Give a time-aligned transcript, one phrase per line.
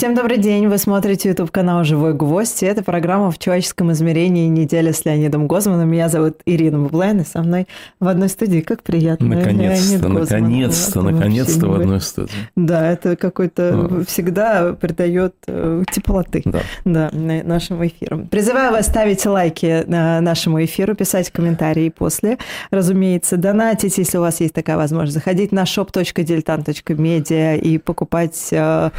[0.00, 0.66] Всем добрый день.
[0.66, 2.62] Вы смотрите YouTube канал «Живой гвоздь».
[2.62, 4.48] И это программа «В человеческом измерении.
[4.48, 5.90] Неделя с Леонидом Гозманом».
[5.90, 7.68] Меня зовут Ирина Бублайн, и со мной
[8.00, 8.60] в одной студии.
[8.60, 9.26] Как приятно.
[9.26, 12.32] Наконец-то, наконец-то, наконец-то в одной студии.
[12.56, 14.04] Да, это какой-то а.
[14.08, 16.62] всегда придает э, теплоты да.
[16.86, 18.26] Да, нашим эфирам.
[18.26, 22.38] Призываю вас ставить лайки нашему эфиру, писать комментарии после.
[22.70, 25.12] Разумеется, донатить, если у вас есть такая возможность.
[25.12, 28.90] Заходить на shop.diletant.media и покупать э,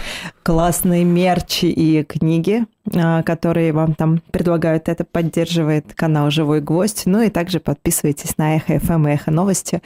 [0.44, 4.89] классные разные мерчи и книги, а, которые вам там предлагают.
[4.89, 7.03] Это поддерживает канал «Живой гвоздь».
[7.06, 9.81] Ну и также подписывайтесь на Эхо FM и Эхо Новости.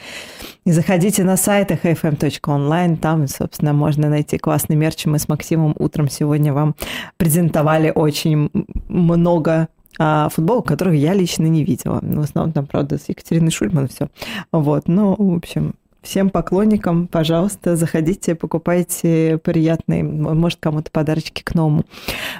[0.66, 2.98] И заходите на сайт эхофм.онлайн.
[2.98, 5.06] Там, собственно, можно найти классный мерч.
[5.06, 6.76] Мы с Максимом утром сегодня вам
[7.18, 8.50] презентовали очень
[8.90, 9.68] много
[10.00, 12.00] а, футболок, которых я лично не видела.
[12.02, 14.08] В основном там, правда, с Екатериной Шульман все.
[14.52, 21.84] Вот, ну, в общем, Всем поклонникам, пожалуйста, заходите, покупайте приятные, может, кому-то подарочки к Новому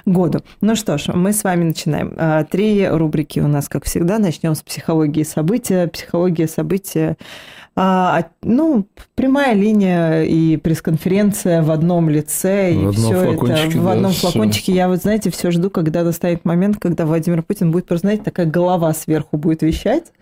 [0.06, 0.44] году.
[0.60, 2.14] Ну что ж, мы с вами начинаем.
[2.16, 4.20] А, три рубрики у нас, как всегда.
[4.20, 5.88] Начнем с психологии события.
[5.88, 7.16] Психология события
[7.74, 14.12] а, ну, прямая линия и пресс-конференция в одном лице, в и все это в одном
[14.12, 14.62] да, флакончике.
[14.62, 14.74] Все.
[14.74, 18.46] Я вот, знаете, все жду, когда настанет момент, когда Владимир Путин будет просто, знаете, такая
[18.46, 20.12] голова сверху будет вещать.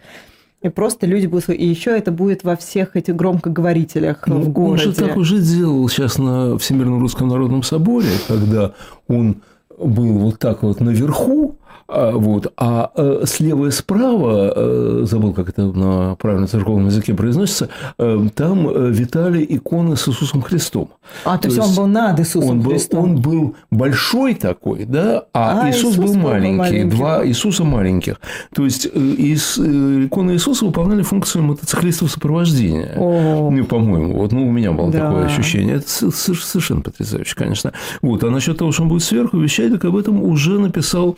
[0.65, 1.51] И просто люди будут...
[1.51, 4.89] И еще это будет во всех этих громкоговорителях ну, в городе.
[4.89, 8.73] Он же так уже делал сейчас на Всемирном Русском Народном Соборе, когда
[9.07, 9.43] он
[9.79, 12.53] был вот так вот наверху, вот.
[12.57, 17.69] А э, слева и справа, э, забыл, как это на правильном церковном языке произносится,
[17.99, 20.91] э, там витали иконы с Иисусом Христом.
[21.25, 23.05] А, то, то есть он был над Иисусом он был, Христом.
[23.05, 28.17] Он был большой такой, да, а, а Иисус, Иисус был маленький, маленький, два Иисуса маленьких.
[28.55, 32.95] То есть из, иконы Иисуса выполняли функцию мотоциклистов сопровождения.
[32.97, 33.51] О.
[33.51, 35.01] Ну, по-моему, вот, ну, у меня было да.
[35.01, 35.77] такое ощущение.
[35.77, 37.73] Это совершенно потрясающе, конечно.
[38.03, 38.25] Вот.
[38.25, 41.17] А насчет того, что он будет сверху вещать, так об этом уже написал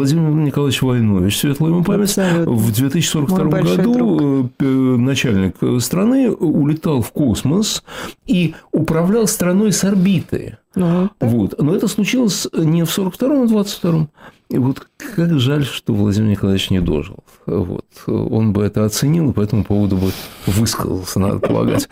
[0.00, 2.52] Владимир Николаевич Войнович, светлая ему память, Абсолютно.
[2.52, 4.50] в 2042 году друг.
[4.58, 7.84] Э, начальник страны улетал в космос
[8.26, 10.56] и управлял страной с орбиты.
[10.74, 11.60] Ну, вот.
[11.60, 14.08] Но это случилось не в 42-м, а в 22-м.
[14.48, 17.18] И вот как жаль, что Владимир Николаевич не дожил.
[17.44, 17.84] Вот.
[18.06, 20.12] Он бы это оценил, и по этому поводу бы
[20.46, 21.90] высказался, надо полагать.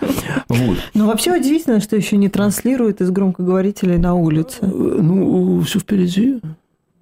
[0.49, 0.79] Вот.
[0.95, 4.63] Но вообще удивительно, что еще не транслируют из громкоговорителей на улице.
[4.63, 6.41] Ну, все впереди.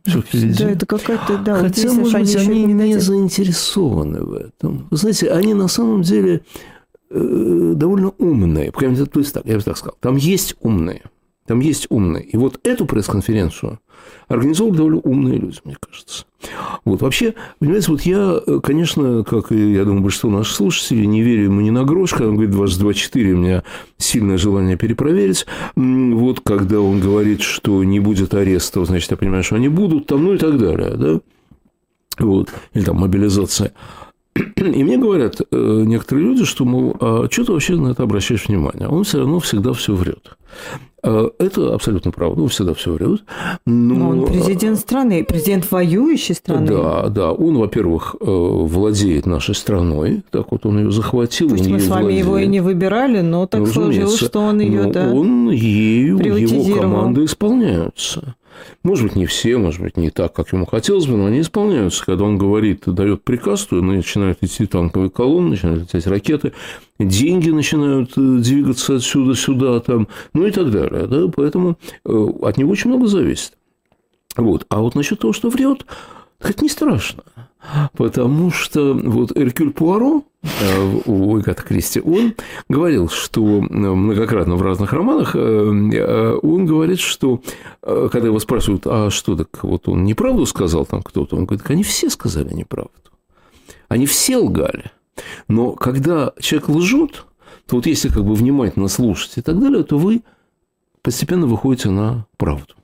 [0.06, 1.56] Да, это какая-то, да.
[1.56, 4.88] Хотя, может быть, они не, не заинтересованы в этом.
[4.90, 6.42] Вы знаете, они на самом деле
[7.10, 8.72] э, довольно умные.
[8.72, 9.96] То есть так, я бы так сказал.
[10.00, 11.02] Там есть умные.
[11.46, 12.24] Там есть умные.
[12.24, 13.78] И вот эту пресс-конференцию
[14.28, 16.24] организовали довольно умные люди, мне кажется.
[16.84, 21.44] Вот вообще, понимаете, вот я, конечно, как и, я думаю, большинство наших слушателей, не верю
[21.44, 23.62] ему ни на грош, когда он говорит 22-4, у меня
[23.98, 25.46] сильное желание перепроверить.
[25.76, 30.24] Вот когда он говорит, что не будет арестов, значит, я понимаю, что они будут, там,
[30.24, 31.20] ну и так далее, да?
[32.18, 32.52] Вот.
[32.74, 33.72] Или там мобилизация.
[34.56, 38.48] И мне говорят э, некоторые люди, что, мол, а что ты вообще на это обращаешь
[38.48, 38.88] внимание?
[38.88, 40.36] Он все равно всегда все врет.
[41.02, 43.22] Э, это абсолютно правда, он всегда все врет.
[43.64, 43.94] Но...
[43.94, 46.66] но он президент страны, президент воюющей страны.
[46.66, 47.32] Да, да.
[47.32, 51.48] Он, во-первых, э, владеет нашей страной, так вот он ее захватил.
[51.48, 52.24] Пусть мы с вами владеет.
[52.24, 56.80] его и не выбирали, но так ну, сложилось, что он ее, да, Он ею, его
[56.80, 58.34] команды исполняются.
[58.82, 62.04] Может быть, не все, может быть, не так, как ему хотелось бы, но они исполняются.
[62.04, 66.52] Когда он говорит, дает приказ, то начинают идти танковые колонны, начинают лететь ракеты,
[66.98, 71.06] деньги начинают э, двигаться отсюда сюда, там, ну и так далее.
[71.06, 71.28] Да?
[71.34, 73.52] Поэтому э, от него очень много зависит.
[74.36, 74.66] Вот.
[74.68, 75.86] А вот насчет того, что врет,
[76.40, 77.24] это не страшно.
[77.96, 80.22] Потому что вот Эркюль Пуаро
[81.06, 82.34] у Агаты Кристи, он
[82.68, 87.40] говорил, что э, многократно в разных романах, э, он говорит, что
[87.82, 91.82] когда его спрашивают, а что так, вот он неправду сказал там кто-то, он говорит, они
[91.82, 92.90] все сказали неправду.
[93.88, 94.90] Они все лгали.
[95.48, 97.24] Но когда человек лжет,
[97.66, 100.22] то вот если как бы внимательно слушать и так далее, то вы
[101.02, 102.74] постепенно выходите на правду.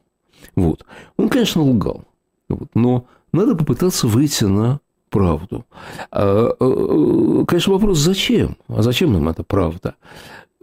[0.54, 0.84] Вот.
[1.16, 2.04] Он, конечно, лгал.
[2.48, 2.68] Вот.
[2.74, 4.80] Но надо попытаться выйти на
[5.12, 5.64] правду.
[6.10, 8.56] А, э, э, конечно, вопрос, зачем?
[8.68, 9.94] А зачем нам эта правда?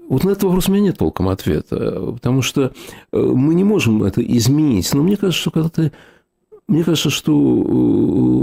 [0.09, 2.71] Вот на этот вопрос у меня нет толком ответа, потому что э,
[3.17, 4.91] мы не можем это изменить.
[4.93, 5.91] Но мне кажется, что когда ты
[6.69, 7.31] мне кажется, что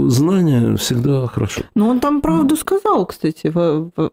[0.05, 1.61] э, знание всегда хорошо.
[1.75, 4.09] Но он там правду сказал, кстати, в, в,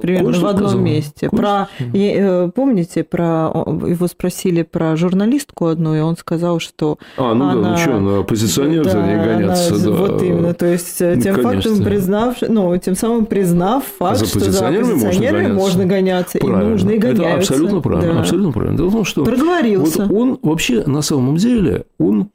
[0.00, 0.84] примерно Кое-что в одном сказал.
[0.84, 1.28] месте.
[1.30, 3.52] Про, э, помните, про
[3.86, 8.00] его спросили про журналистку одну, и он сказал, что а, ну она, да, ну что,
[8.00, 9.90] на оппозиционер да, не гоняться, она, да.
[9.90, 11.70] Вот именно, то есть э, ну, тем конечно.
[11.70, 16.38] фактом признав, ну, тем самым признав факт, за что за оппозиционерами можно гоняться, можно гоняться
[16.38, 17.24] и нужно и гоняются.
[17.24, 18.20] Это абсолютно правильно, да.
[18.20, 18.76] абсолютно правильно.
[18.76, 20.04] Дело в том, что Проговорился.
[20.04, 22.30] Вот он вообще на самом деле, он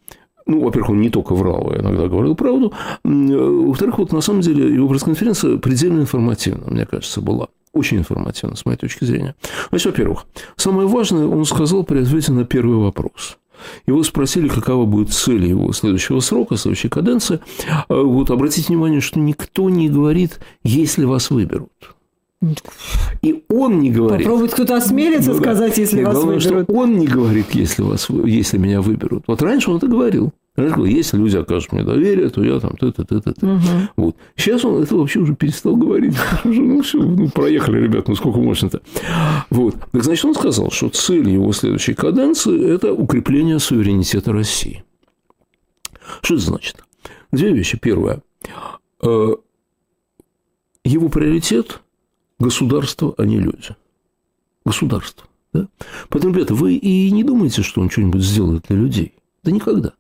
[0.52, 2.74] ну, во-первых, он не только врал, а иногда говорил правду.
[3.04, 7.48] Во-вторых, вот на самом деле его пресс-конференция предельно информативна, мне кажется, была.
[7.74, 9.34] Очень информативна, с моей точки зрения.
[9.70, 10.26] Значит, во-первых,
[10.58, 13.38] самое важное он сказал при ответе на первый вопрос.
[13.88, 17.40] Его спросили, какова будет цель его следующего срока, следующей каденции.
[17.88, 21.70] А вот обратите внимание, что никто не говорит, если вас выберут.
[23.22, 24.26] И он не говорит.
[24.26, 26.64] Попробует кто-то осмелится ну, сказать, если и вас главное, выберут.
[26.64, 29.26] Что он не говорит, если, вас, если меня выберут.
[29.28, 30.34] Вот раньше он это говорил.
[30.58, 33.62] Если люди окажут мне доверие, то я там ты ты ты ты угу.
[33.96, 34.18] Вот.
[34.36, 36.16] Сейчас он это вообще уже перестал говорить.
[36.44, 38.82] Ну, все, ну, проехали, ребят, ну сколько можно-то.
[39.50, 39.76] Вот.
[39.92, 44.84] Так значит, он сказал, что цель его следующей каденции– это укрепление суверенитета России.
[46.22, 46.84] Что это значит?
[47.32, 47.78] Две вещи.
[47.78, 48.22] Первое.
[49.02, 49.36] Э,
[50.84, 51.82] его приоритет–
[52.40, 53.76] государство, а не люди.
[54.66, 55.26] Государство.
[55.54, 55.68] Да?
[56.10, 59.14] Поэтому, ребята, вы и не думаете, что он что-нибудь сделает для людей.
[59.44, 59.94] Да никогда.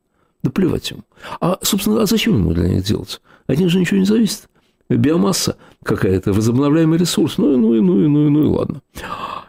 [0.43, 1.01] Да плевать ему.
[1.39, 3.21] А, собственно, а зачем ему для них делать?
[3.47, 4.49] От них же ничего не зависит.
[4.89, 7.37] Биомасса какая-то, возобновляемый ресурс.
[7.37, 8.81] Ну, ну, и, ну, и, ну, и, ну и ладно.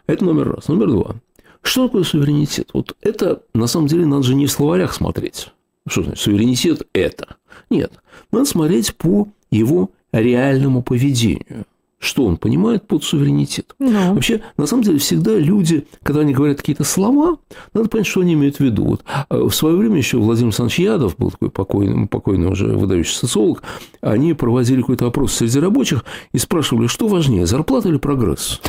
[0.07, 0.67] Это номер раз.
[0.67, 1.15] Номер два.
[1.61, 2.69] Что такое суверенитет?
[2.73, 5.51] Вот это, на самом деле, надо же не в словарях смотреть.
[5.87, 7.37] Что значит суверенитет– это?
[7.69, 7.93] Нет.
[8.31, 11.65] Надо смотреть по его реальному поведению
[12.03, 13.75] что он понимает под суверенитет.
[13.79, 13.91] No.
[13.91, 14.13] Ну.
[14.15, 17.37] Вообще, на самом деле, всегда люди, когда они говорят какие-то слова,
[17.73, 18.83] надо понять, что они имеют в виду.
[18.83, 23.15] Вот а, в свое время еще Владимир Александрович Ядов был такой покойный, покойный уже выдающий
[23.15, 23.63] социолог,
[24.01, 26.03] они проводили какой-то опрос среди рабочих
[26.33, 28.59] и спрашивали, что важнее, зарплата или прогресс?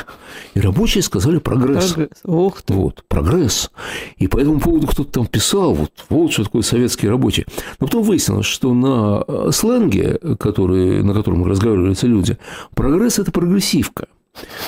[0.54, 1.92] И рабочие сказали прогресс.
[1.92, 2.18] Прогресс.
[2.24, 2.74] Ох ты.
[2.74, 3.70] Вот, прогресс.
[4.16, 7.46] И по этому поводу кто-то там писал, вот, вот что такое советские рабочие.
[7.80, 12.38] Но потом выяснилось, что на э, сленге, который, на котором разговаривали эти люди,
[12.74, 14.06] прогресс– это прогрессивка.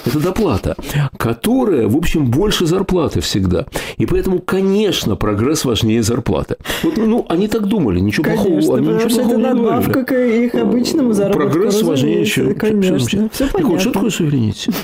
[0.04, 0.76] Это доплата,
[1.16, 3.66] которая, в общем, больше зарплаты всегда.
[3.96, 6.56] И поэтому, конечно, прогресс важнее зарплаты.
[6.82, 10.54] Вот, ну, они так думали, ничего конечно, плохого, они ничего плохого это надбавка к их
[10.54, 11.50] обычному заработку.
[11.50, 12.54] Прогресс важнее, чем...
[12.54, 14.74] Конечно, все так вот, что такое суверенитет?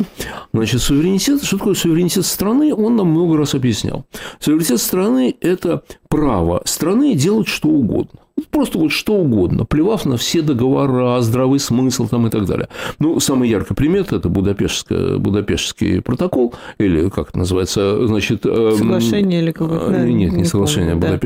[0.53, 4.05] Значит, суверенитет, что такое суверенитет страны, он нам много раз объяснял.
[4.41, 8.22] Суверенитет страны– это право страны делать что угодно.
[8.51, 12.69] Просто вот что угодно, плевав на все договора, здравый смысл там и так далее.
[12.99, 18.45] Ну, самый яркий пример– это Будапештский, Будапештский протокол, или как это называется, значит…
[18.47, 19.91] Эм, соглашение или какое-то…
[20.05, 21.19] Нет, не, не соглашение, а да.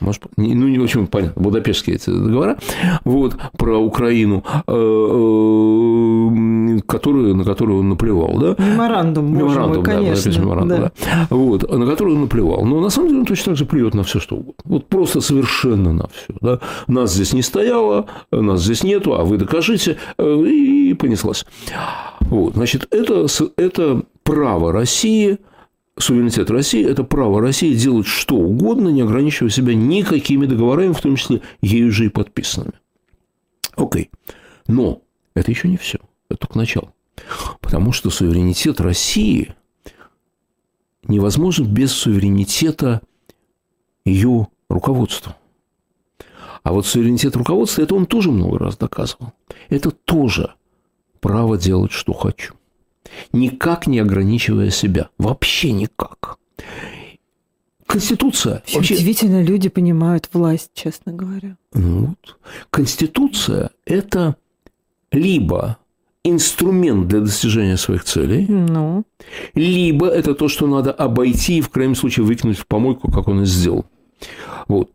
[0.00, 2.58] Может, ну, не очень понятно, Будапештские эти договора,
[3.04, 8.54] вот, про Украину, э, э, которые, на которую он наплевал, да?
[8.58, 10.30] Меморандум, меморандум, мой, да, конечно.
[10.30, 10.92] Меморандум, да.
[11.04, 11.26] да.
[11.30, 12.64] Вот, на которую он наплевал.
[12.64, 14.54] Но на самом деле он точно так же плюет на все, что угодно.
[14.64, 16.34] Вот просто совершенно на все.
[16.40, 16.60] Да?
[16.86, 21.46] Нас здесь не стояло, нас здесь нету, а вы докажите, э, и понеслась.
[22.20, 25.38] Вот, значит, это, это право России–
[25.98, 31.16] суверенитет России– это право России делать что угодно, не ограничивая себя никакими договорами, в том
[31.16, 32.74] числе ею же и подписанными.
[33.76, 34.10] Окей.
[34.66, 35.02] Но
[35.34, 35.98] это еще не все.
[36.28, 36.92] Это только начало.
[37.60, 39.54] Потому что суверенитет России
[41.04, 43.00] невозможен без суверенитета
[44.04, 45.36] ее руководства.
[46.62, 49.32] А вот суверенитет руководства, это он тоже много раз доказывал.
[49.68, 50.54] Это тоже
[51.20, 52.54] право делать, что хочу
[53.32, 55.08] никак не ограничивая себя.
[55.18, 56.38] Вообще никак.
[57.86, 58.62] Конституция.
[58.74, 58.94] вообще...
[58.94, 61.56] Удивительно, люди понимают власть, честно говоря.
[61.72, 62.38] Ну вот.
[62.70, 64.36] Конституция– это
[65.12, 65.78] либо
[66.24, 69.04] инструмент для достижения своих целей, ну.
[69.54, 73.42] либо это то, что надо обойти и в крайнем случае выкинуть в помойку, как он
[73.42, 73.84] и сделал.
[74.66, 74.90] Вот.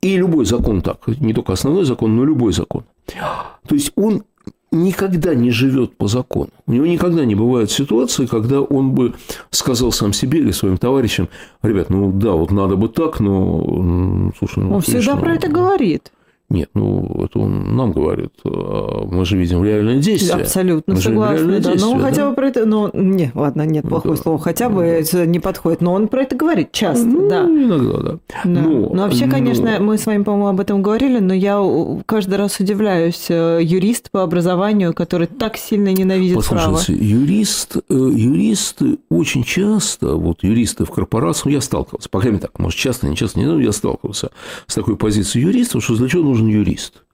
[0.00, 2.84] И любой закон так, не только основной закон, но любой закон.
[3.06, 4.22] То есть он
[4.70, 6.50] никогда не живет по закону.
[6.66, 9.14] У него никогда не бывает ситуации, когда он бы
[9.50, 11.28] сказал сам себе или своим товарищам,
[11.62, 14.32] ребят, ну да, вот надо бы так, но...
[14.38, 16.12] Слушай, ну, он всегда про это говорит.
[16.48, 18.32] Нет, ну, это он нам говорит.
[18.44, 20.42] А мы же видим реальное действие.
[20.42, 21.72] Абсолютно мы согласна, да.
[21.76, 22.30] Ну, хотя да?
[22.30, 22.64] бы про это...
[22.64, 24.22] Ну, не, ладно, нет, плохое да.
[24.22, 24.38] слово.
[24.38, 25.80] Хотя бы это не подходит.
[25.80, 27.42] Но он про это говорит часто, ну, да.
[27.42, 28.12] иногда, да.
[28.12, 28.18] да.
[28.44, 29.84] Но, ну, ну, вообще, конечно, но...
[29.84, 31.60] мы с вами, по-моему, об этом говорили, но я
[32.06, 33.26] каждый раз удивляюсь.
[33.28, 37.04] Э, юрист по образованию, который так сильно ненавидит Послушайте, право.
[37.04, 42.58] юрист, э, юристы очень часто, вот юристы в корпорациях, я сталкивался, по крайней мере так,
[42.58, 44.30] может, часто, не часто, не знаю, я сталкивался
[44.66, 47.04] с такой позицией юриста, что для чего нужно нужен юрист,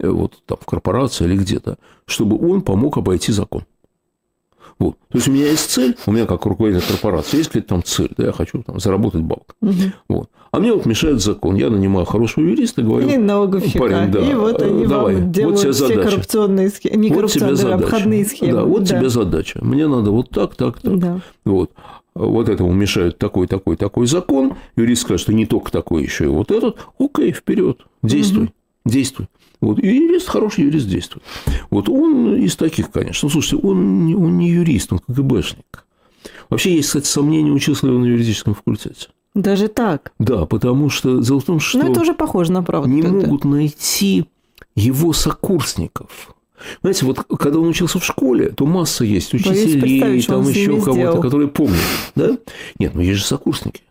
[0.00, 3.62] э, вот там в корпорации или где-то, чтобы он помог обойти закон.
[4.78, 4.96] Вот.
[5.10, 8.10] То есть у меня есть цель, у меня как руководитель корпорации есть какая-то там цель,
[8.16, 9.54] да, я хочу там заработать бабок.
[9.60, 9.72] Угу.
[10.08, 10.30] Вот.
[10.50, 11.54] А мне вот мешает закон.
[11.54, 13.78] Я нанимаю хорошего юриста, говорю, и налоговщика.
[13.78, 16.08] Парень, да, и вот они давай, вам делают вот тебе все задача.
[16.08, 17.84] коррупционные схемы, не вот коррупционные, тебе задача.
[17.84, 18.52] обходные схемы.
[18.52, 18.98] Да, вот да.
[18.98, 19.64] тебе задача.
[19.64, 20.98] Мне надо вот так, так, так.
[20.98, 21.20] Да.
[21.44, 21.70] Вот.
[22.14, 24.54] Вот этому мешает такой, такой, такой закон.
[24.76, 26.76] Юрист скажет, что не только такой, еще и вот этот.
[26.98, 28.44] Окей, вперед, действуй.
[28.44, 28.52] Угу
[28.84, 29.28] действуй.
[29.60, 29.78] Вот.
[29.78, 31.24] И юрист, хороший юрист действует.
[31.70, 33.26] Вот он из таких, конечно.
[33.26, 35.86] Ну, слушайте, он, он не юрист, он КГБшник.
[36.50, 39.08] Вообще есть, кстати, сомнения, учился ли он на юридическом факультете.
[39.34, 40.12] Даже так?
[40.18, 41.78] Да, потому что дело в том, что...
[41.78, 42.90] Ну, это уже похоже на правду.
[42.90, 43.26] Не тогда.
[43.26, 44.26] могут найти
[44.74, 46.34] его сокурсников.
[46.82, 51.48] Знаете, вот когда он учился в школе, то масса есть учителей, там еще кого-то, которые
[51.48, 51.80] помнят.
[52.14, 52.36] Да?
[52.78, 53.82] Нет, ну есть же сокурсники.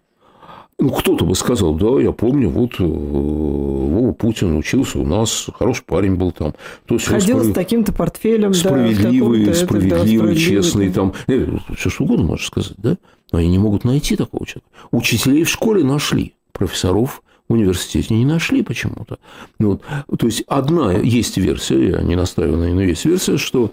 [0.82, 5.84] Ну, кто-то бы сказал, да, я помню, вот э, Вова Путин учился у нас, хороший
[5.84, 6.56] парень был там.
[6.88, 7.52] То есть Ходил справ...
[7.52, 11.46] с таким-то портфелем, справедливый, да, справедливый, да, честный, там, э,
[11.78, 12.98] все что угодно можно сказать, да?
[13.32, 14.72] Но они не могут найти такого человека.
[14.90, 19.20] Учителей в школе нашли, профессоров в университете не нашли почему-то.
[19.60, 23.38] Ну, вот, то есть, одна есть версия, я не настаиваю на ней, но есть версия,
[23.38, 23.72] что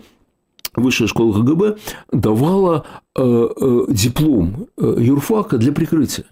[0.75, 1.79] Высшая школа КГБ
[2.13, 2.85] давала
[3.17, 3.49] э,
[3.89, 6.27] диплом юрфака для прикрытия.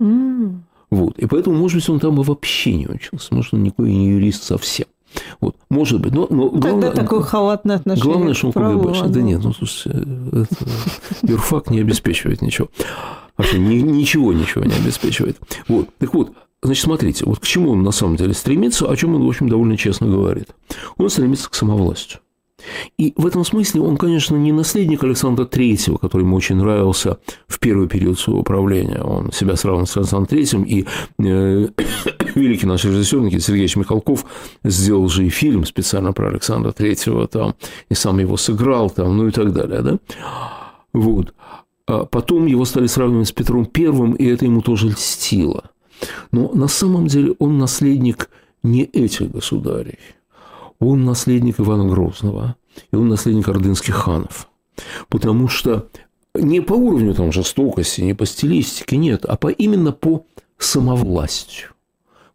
[0.00, 0.60] Mm.
[0.90, 1.18] Вот.
[1.18, 3.34] И поэтому, может быть, он там и вообще не учился.
[3.34, 4.86] Может, он никакой не юрист совсем.
[5.40, 9.10] Вот, может быть, но, но главное, Тогда такое халатное отношение Главное, что он КГБшник.
[9.10, 10.56] Да нет, ну, слушайте, это,
[11.22, 12.68] юрфак не обеспечивает ничего.
[13.36, 15.38] Вообще ни, ничего, ничего не обеспечивает.
[15.66, 19.14] Вот, так вот, значит, смотрите, вот к чему он на самом деле стремится, о чем
[19.16, 20.48] он, в общем, довольно честно говорит.
[20.96, 22.20] Он стремится к самовластию.
[22.98, 27.58] И в этом смысле он, конечно, не наследник Александра III, который ему очень нравился в
[27.58, 29.02] первый период своего правления.
[29.02, 30.86] Он себя сравнивал с Александром III, и
[31.18, 31.68] э,
[32.34, 34.24] великий наш режиссер Никита Сергеевич Михалков
[34.64, 37.54] сделал же и фильм специально про Александра III, там,
[37.88, 39.82] и сам его сыграл, там, ну и так далее.
[39.82, 39.98] Да?
[40.92, 41.34] Вот.
[41.86, 45.70] А потом его стали сравнивать с Петром I, и это ему тоже льстило.
[46.32, 48.30] Но на самом деле он наследник
[48.62, 49.98] не этих государей–
[50.80, 52.56] он наследник Ивана Грозного,
[52.90, 54.48] и он наследник ордынских ханов.
[55.08, 55.88] Потому что
[56.34, 60.24] не по уровню там жестокости, не по стилистике, нет, а по, именно по
[60.58, 61.70] самовластию.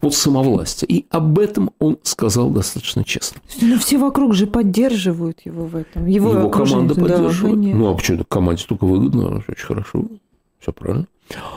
[0.01, 0.87] Вот самовластие.
[0.89, 3.41] И об этом он сказал достаточно честно.
[3.61, 6.05] Но ну, все вокруг же поддерживают его в этом.
[6.05, 7.61] Его, его команда поддерживает.
[7.61, 9.43] Да, ну, а почему команде только выгодно?
[9.47, 10.05] Очень хорошо.
[10.59, 11.07] Все правильно.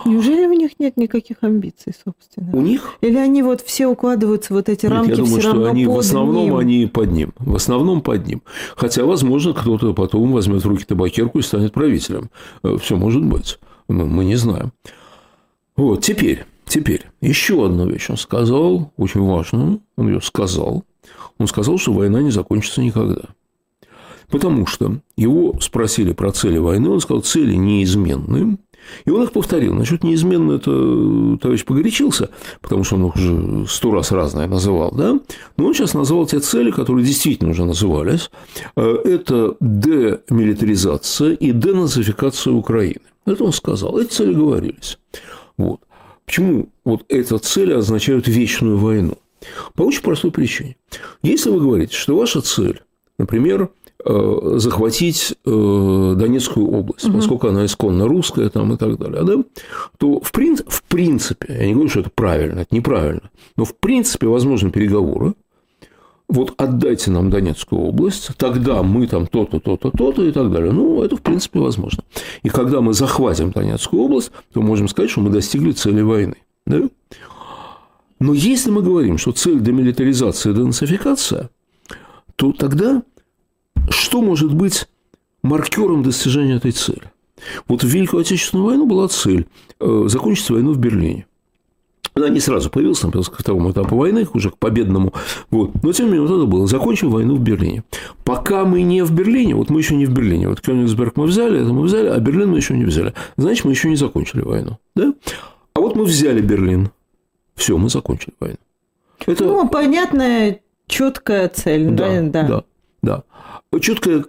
[0.04, 2.50] Неужели у них нет никаких амбиций, собственно?
[2.56, 2.94] У них?
[3.00, 5.98] Или они вот все укладываются вот эти нет, рамки я думаю, все что они в
[5.98, 6.56] основном ним.
[6.56, 7.32] они под ним.
[7.38, 8.42] В основном под ним.
[8.76, 12.30] Хотя, возможно, кто-то потом возьмет в руки табакерку и станет правителем.
[12.62, 13.58] Э, все может быть.
[13.88, 14.72] Мы, мы не знаем.
[15.76, 20.84] Вот, теперь, теперь, еще одну вещь он сказал, очень важную, он ее сказал.
[21.38, 23.22] Он сказал, что война не закончится никогда.
[24.30, 28.58] Потому что его спросили про цели войны, он сказал, цели неизменны,
[29.04, 29.75] и он их повторил.
[29.75, 32.30] Насчет неизменно это товарищ погорячился,
[32.61, 35.18] потому что он их уже сто раз разное называл, да?
[35.57, 38.30] Но он сейчас назвал те цели, которые действительно уже назывались.
[38.76, 43.00] Э, это демилитаризация и денацификация Украины.
[43.26, 43.99] Это он сказал.
[43.99, 44.99] Эти цели говорились.
[45.57, 45.80] Вот.
[46.25, 49.18] Почему вот эти цели означают вечную войну?
[49.75, 50.76] По очень простой причине.
[51.23, 52.83] Если вы говорите, что ваша цель,
[53.18, 57.17] например, Э, захватить э, Донецкую область, угу.
[57.17, 59.35] поскольку она исконно русская там, и так далее, да,
[59.99, 60.57] то в, прин...
[60.57, 65.35] в принципе, я не говорю, что это правильно, это неправильно, но в принципе возможны переговоры,
[66.28, 70.73] вот отдайте нам Донецкую область, тогда мы там то-то, то-то, то-то и так далее.
[70.73, 72.05] Ну, это, в принципе, возможно.
[72.43, 76.37] И когда мы захватим Донецкую область, то можем сказать, что мы достигли цели войны.
[76.67, 76.83] Да?
[78.21, 81.49] Но если мы говорим, что цель демилитаризация и денацификация,
[82.37, 83.02] то тогда
[83.90, 84.88] что может быть
[85.42, 87.12] маркером достижения этой цели?
[87.68, 89.47] Вот в Великую Отечественную войну была цель
[89.80, 91.26] э, закончить войну в Берлине.
[92.14, 95.12] Она не сразу появилась, там, ко второму этапу войны, уже к победному.
[95.50, 95.83] Вот.
[95.83, 96.66] Но, тем не менее, вот это было.
[96.66, 97.85] Закончим войну в Берлине.
[98.25, 100.49] Пока мы не в Берлине, вот мы еще не в Берлине.
[100.49, 103.14] Вот Кёнигсберг мы взяли, это мы взяли, а Берлин мы еще не взяли.
[103.37, 104.78] Значит, мы еще не закончили войну.
[104.97, 105.14] Да?
[105.75, 106.90] А вот мы взяли Берлин.
[107.54, 108.59] Все, мы закончили войну.
[109.26, 109.45] Это...
[109.45, 111.90] Ну, понятная, четкая цель.
[111.90, 112.64] Да, да, да.
[113.72, 113.80] Да.
[113.80, 114.25] Четкая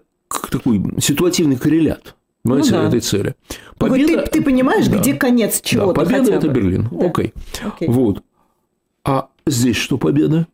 [0.49, 2.87] такой ситуативный коррелят понимаете, ну, да.
[2.87, 3.35] этой цели.
[3.77, 4.23] Победа...
[4.23, 4.97] Ты, ты понимаешь, да.
[4.97, 6.89] где конец чего-то да, Победа– это Берлин.
[6.91, 7.07] Да.
[7.07, 7.33] Окей.
[7.63, 7.87] Окей.
[7.87, 8.23] Вот.
[9.03, 10.47] А здесь что победа?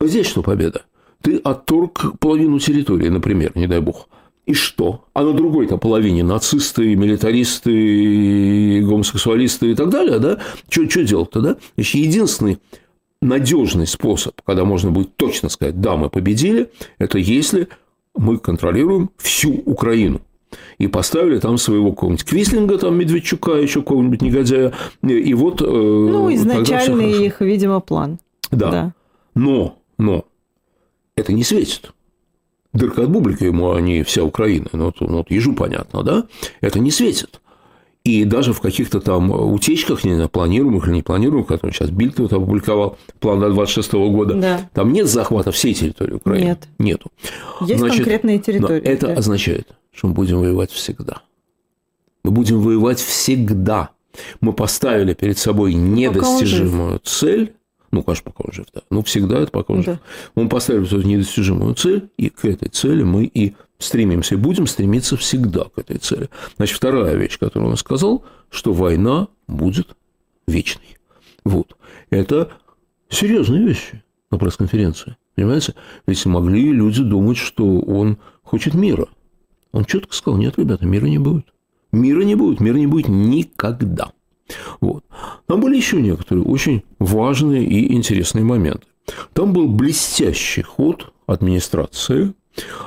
[0.00, 0.82] Здесь что победа?
[1.22, 4.08] Ты отторг половину территории, например, не дай бог.
[4.46, 5.04] И что?
[5.12, 10.38] А на другой-то половине нацисты, милитаристы, гомосексуалисты и так далее, да?
[10.70, 11.56] Что делать-то, да?
[11.74, 12.58] Значит, единственный
[13.20, 17.68] надежный способ, когда можно будет точно сказать, да, мы победили, это если
[18.14, 20.20] мы контролируем всю Украину.
[20.78, 24.72] И поставили там своего какого-нибудь Квислинга, там Медведчука, еще какого-нибудь негодяя.
[25.02, 25.60] И вот...
[25.60, 28.18] Э, ну, изначальный их, видимо, план.
[28.50, 28.70] Да.
[28.70, 28.94] да.
[29.34, 30.24] Но, но,
[31.16, 31.92] это не светит.
[32.72, 34.68] Дырка от бублика ему, а не вся Украина.
[34.72, 36.26] Ну, вот, ну, вот ежу понятно, да?
[36.60, 37.40] Это не светит.
[38.08, 42.18] И даже в каких-то там утечках, не знаю, планируемых или не планируемых, которые сейчас Бильд
[42.18, 44.70] вот опубликовал, план до 26 года, да.
[44.72, 46.46] там нет захвата всей территории Украины?
[46.46, 46.68] Нет.
[46.78, 47.10] Нету.
[47.60, 48.82] Есть Значит, конкретные территории.
[48.82, 49.12] это да.
[49.12, 51.20] означает, что мы будем воевать всегда.
[52.24, 53.90] Мы будем воевать всегда.
[54.40, 57.52] Мы поставили перед собой недостижимую цель,
[57.90, 58.80] ну, конечно, пока он жив, да.
[58.90, 59.96] Ну, всегда это пока он жив.
[59.96, 60.00] Да.
[60.34, 65.16] Мы поставили эту недостижимую цель, и к этой цели мы и стремимся, и будем стремиться
[65.16, 66.28] всегда к этой цели.
[66.56, 69.96] Значит, вторая вещь, которую он сказал, что война будет
[70.46, 70.96] вечной.
[71.44, 71.76] Вот.
[72.10, 72.50] Это
[73.08, 75.16] серьезные вещи на пресс-конференции.
[75.34, 75.74] Понимаете?
[76.06, 79.06] Ведь могли люди думать, что он хочет мира.
[79.72, 81.46] Он четко сказал, нет, ребята, мира не будет.
[81.92, 84.12] Мира не будет, мира не будет никогда.
[84.80, 85.04] Вот.
[85.46, 88.86] Там были еще некоторые очень важные и интересные моменты.
[89.32, 92.34] Там был блестящий ход администрации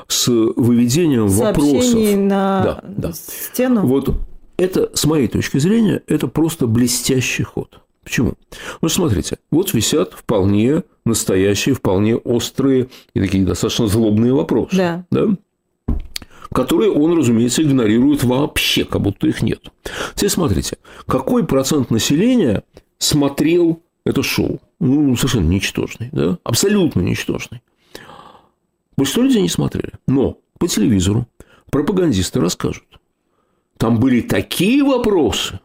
[0.08, 3.12] с выведением Сообщений вопросов на да, да.
[3.14, 3.86] стену.
[3.86, 4.16] Вот
[4.58, 7.80] это, с моей точки зрения, это просто блестящий ход.
[8.04, 8.34] Почему?
[8.82, 14.76] Ну, смотрите, вот висят вполне настоящие, вполне острые и такие достаточно злобные вопросы.
[14.76, 15.06] Да.
[15.12, 15.36] да?
[16.54, 19.72] которые он, разумеется, игнорирует вообще, как будто их нет.
[20.16, 22.64] Теперь смотрите, какой процент населения
[22.98, 24.60] смотрел это шоу?
[24.80, 26.40] Ну, совершенно ничтожный, да?
[26.44, 27.62] абсолютно ничтожный.
[29.02, 29.94] Большинство людей не смотрели.
[30.08, 31.26] Но по телевизору
[31.72, 32.84] пропагандисты расскажут.
[33.78, 35.60] Там были такие вопросы,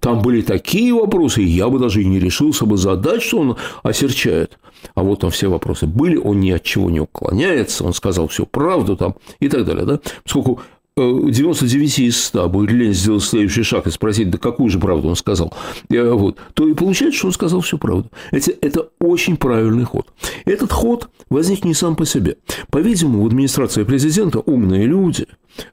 [0.00, 3.56] там были такие вопросы, и я бы даже и не решился бы задать, что он
[3.84, 4.58] осерчает.
[4.96, 8.46] А вот там все вопросы были, он ни от чего не уклоняется, он сказал всю
[8.46, 9.84] правду там и так далее.
[9.84, 10.00] Да?
[10.24, 10.60] Поскольку
[11.00, 15.08] 99 э, из 100 будет лень сделать следующий шаг и спросить, да какую же правду
[15.08, 15.52] он сказал,
[15.88, 18.10] вот, то и получается, что он сказал всю правду.
[18.30, 20.12] Это, это очень правильный ход.
[20.44, 22.36] Этот ход возник не сам по себе.
[22.70, 25.26] По-видимому, в администрации президента умные люди,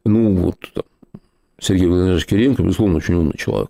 [0.05, 0.83] ну, вот, там,
[1.59, 3.69] Сергей Владимирович Кириенко, безусловно, очень умный человек.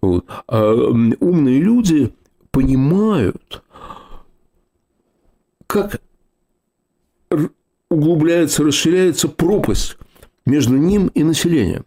[0.00, 0.24] Вот.
[0.48, 0.72] А
[1.20, 2.12] умные люди
[2.50, 3.62] понимают,
[5.66, 6.00] как
[7.90, 9.97] углубляется, расширяется пропасть
[10.48, 11.84] между ним и населением.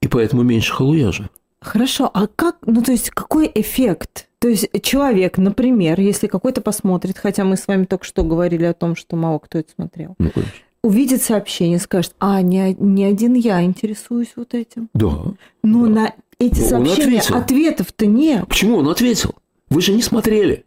[0.00, 1.28] И поэтому меньше халуяжа.
[1.60, 4.28] Хорошо, а как, ну то есть какой эффект?
[4.38, 8.74] То есть человек, например, если какой-то посмотрит, хотя мы с вами только что говорили о
[8.74, 13.34] том, что мало кто это смотрел, ну, конечно увидит сообщение, скажет, а не, не один
[13.34, 14.88] я интересуюсь вот этим.
[14.94, 15.34] Да.
[15.62, 15.92] Но да.
[15.92, 18.46] на эти сообщения ответов-то нет.
[18.48, 19.34] Почему он ответил?
[19.70, 20.64] Вы же не смотрели.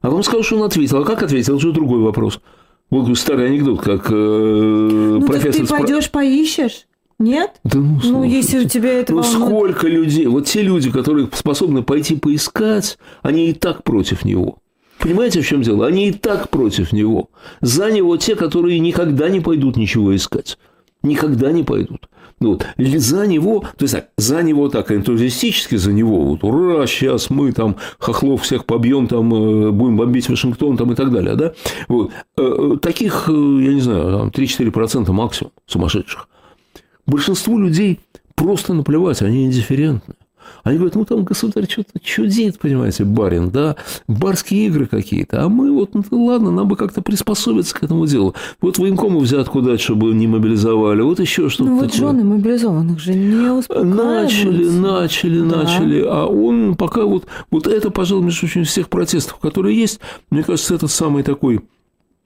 [0.00, 0.98] А вам сказал, что он ответил.
[0.98, 1.56] А как ответил?
[1.56, 2.40] Это уже другой вопрос.
[2.90, 5.66] Вот старый анекдот, как э, ну, профессор...
[5.66, 6.86] Ты пойдешь поищешь?
[7.18, 7.60] Нет?
[7.64, 9.48] Да ну, ну если у тебя это Ну, волнует...
[9.48, 10.26] сколько людей...
[10.26, 14.58] Вот те люди, которые способны пойти поискать, они и так против него.
[14.98, 15.86] Понимаете, в чем дело?
[15.86, 17.28] Они и так против него.
[17.60, 20.58] За него те, которые никогда не пойдут ничего искать.
[21.02, 22.08] Никогда не пойдут.
[22.40, 22.64] Вот.
[22.76, 27.30] Или за него, то есть так, за него так энтузиастически, за него, вот, ура, сейчас
[27.30, 31.52] мы там хохлов всех побьем, там, э, будем бомбить Вашингтон там, и так далее, да?
[31.88, 32.12] Вот.
[32.36, 33.34] Э, э, таких, я
[33.74, 36.28] не знаю, там 3-4% максимум сумасшедших.
[37.06, 38.00] Большинству людей
[38.34, 40.14] просто наплевать, они индифферентны.
[40.64, 45.44] Они говорят, ну там государь что-то чудит, понимаете, барин, да, барские игры какие-то.
[45.44, 48.34] А мы вот, ну ладно, нам бы как-то приспособиться к этому делу.
[48.60, 51.70] Вот военкому взятку дать, чтобы не мобилизовали, вот еще что-то.
[51.70, 54.04] Ну вот жены мобилизованных же не успокаиваются.
[54.04, 55.56] Начали, начали, да.
[55.62, 56.04] начали.
[56.06, 60.74] А он пока вот, вот это, пожалуй, между прочим, всех протестов, которые есть, мне кажется,
[60.74, 61.60] это самый такой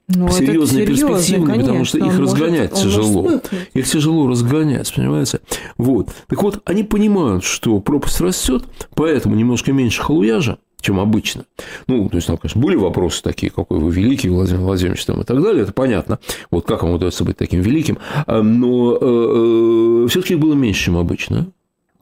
[0.07, 3.41] ну, серьезные перспективы, конечно, потому что их разгонять может, тяжело.
[3.73, 5.39] Их тяжело разгонять, понимаете?
[5.77, 6.09] Вот.
[6.27, 11.45] Так вот, они понимают, что пропасть растет, поэтому немножко меньше халуяжа, чем обычно.
[11.87, 15.23] Ну, то есть, там, конечно, были вопросы такие, какой вы великий, Владимир Владимирович, там, и
[15.23, 16.19] так далее, это понятно,
[16.51, 20.97] вот как вам удается быть таким великим, а, но э, э, все-таки было меньше, чем
[20.97, 21.52] обычно.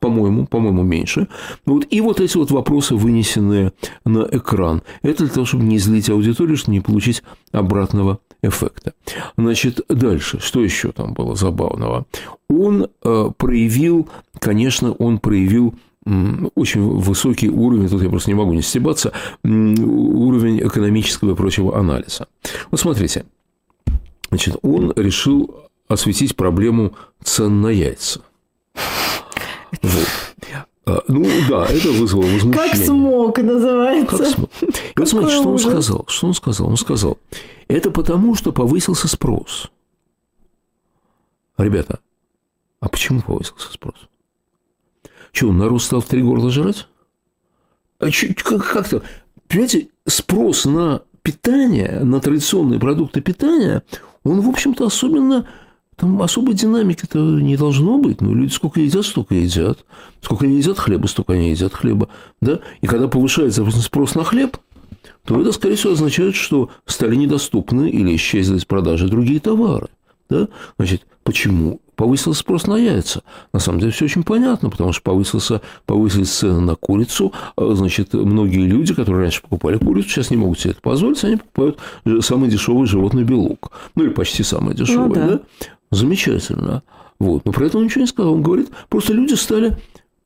[0.02, 1.28] По-моему, по-моему, меньше.
[1.66, 3.72] Вот, и вот эти вот вопросы, вынесенные
[4.04, 4.82] на экран.
[5.04, 8.94] Это для того, чтобы не злить аудиторию, чтобы не получить обратного эффекта.
[9.38, 12.08] Значит, дальше, что еще там было забавного?
[12.50, 14.10] Он э, проявил,
[14.40, 15.76] конечно, он проявил
[16.56, 22.26] очень высокий уровень, тут я просто не могу не стебаться, уровень экономического и прочего анализа.
[22.72, 23.26] Вот смотрите,
[24.30, 28.22] значит, он решил осветить проблему цен на яйца.
[29.82, 30.08] Вот.
[30.86, 32.54] А, ну да, это вызвало возмущение.
[32.54, 34.18] Как смог называется.
[34.18, 34.50] Как смог.
[34.62, 36.06] И вот смотрите, что он сказал.
[36.08, 36.68] Что он сказал?
[36.68, 37.18] Он сказал,
[37.68, 39.72] это потому, что повысился спрос.
[41.58, 42.00] Ребята,
[42.80, 43.96] а почему повысился спрос?
[45.32, 46.88] Что, народ стал в три горла жрать?
[48.00, 49.04] А чё, как, как-то,
[49.48, 53.84] понимаете, спрос на питание, на традиционные продукты питания,
[54.24, 55.48] он, в общем-то, особенно
[56.02, 58.22] там особой динамики-то не должно быть.
[58.22, 59.86] Ну, люди сколько едят, столько едят.
[60.20, 62.10] Сколько они едят хлеба, столько они едят хлеба.
[62.42, 62.60] Да?
[62.82, 64.58] И когда повышается спрос на хлеб,
[65.26, 69.90] то это, скорее всего, означает, что стали недоступны или исчезли из продажи другие товары.
[70.28, 70.48] Да?
[70.80, 73.22] Значит, почему повысился спрос на яйца?
[73.54, 77.32] На самом деле все очень понятно, потому что повысился, повысились цены на курицу.
[77.56, 81.36] А, значит, многие люди, которые раньше покупали курицу, сейчас не могут себе это позволить, они
[81.36, 81.80] покупают
[82.22, 83.72] самый дешевый животный белок.
[83.94, 85.10] Ну, или почти самый дешевый.
[85.10, 85.28] Ну, да.
[85.28, 85.42] Да?
[85.92, 86.84] Замечательно.
[87.20, 87.46] Вот.
[87.46, 88.34] Но про это он ничего не сказал.
[88.34, 89.78] Он говорит, просто люди стали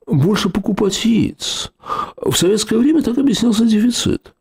[0.06, 1.72] больше покупать яиц.
[2.16, 4.34] В советское время так объяснялся дефицит.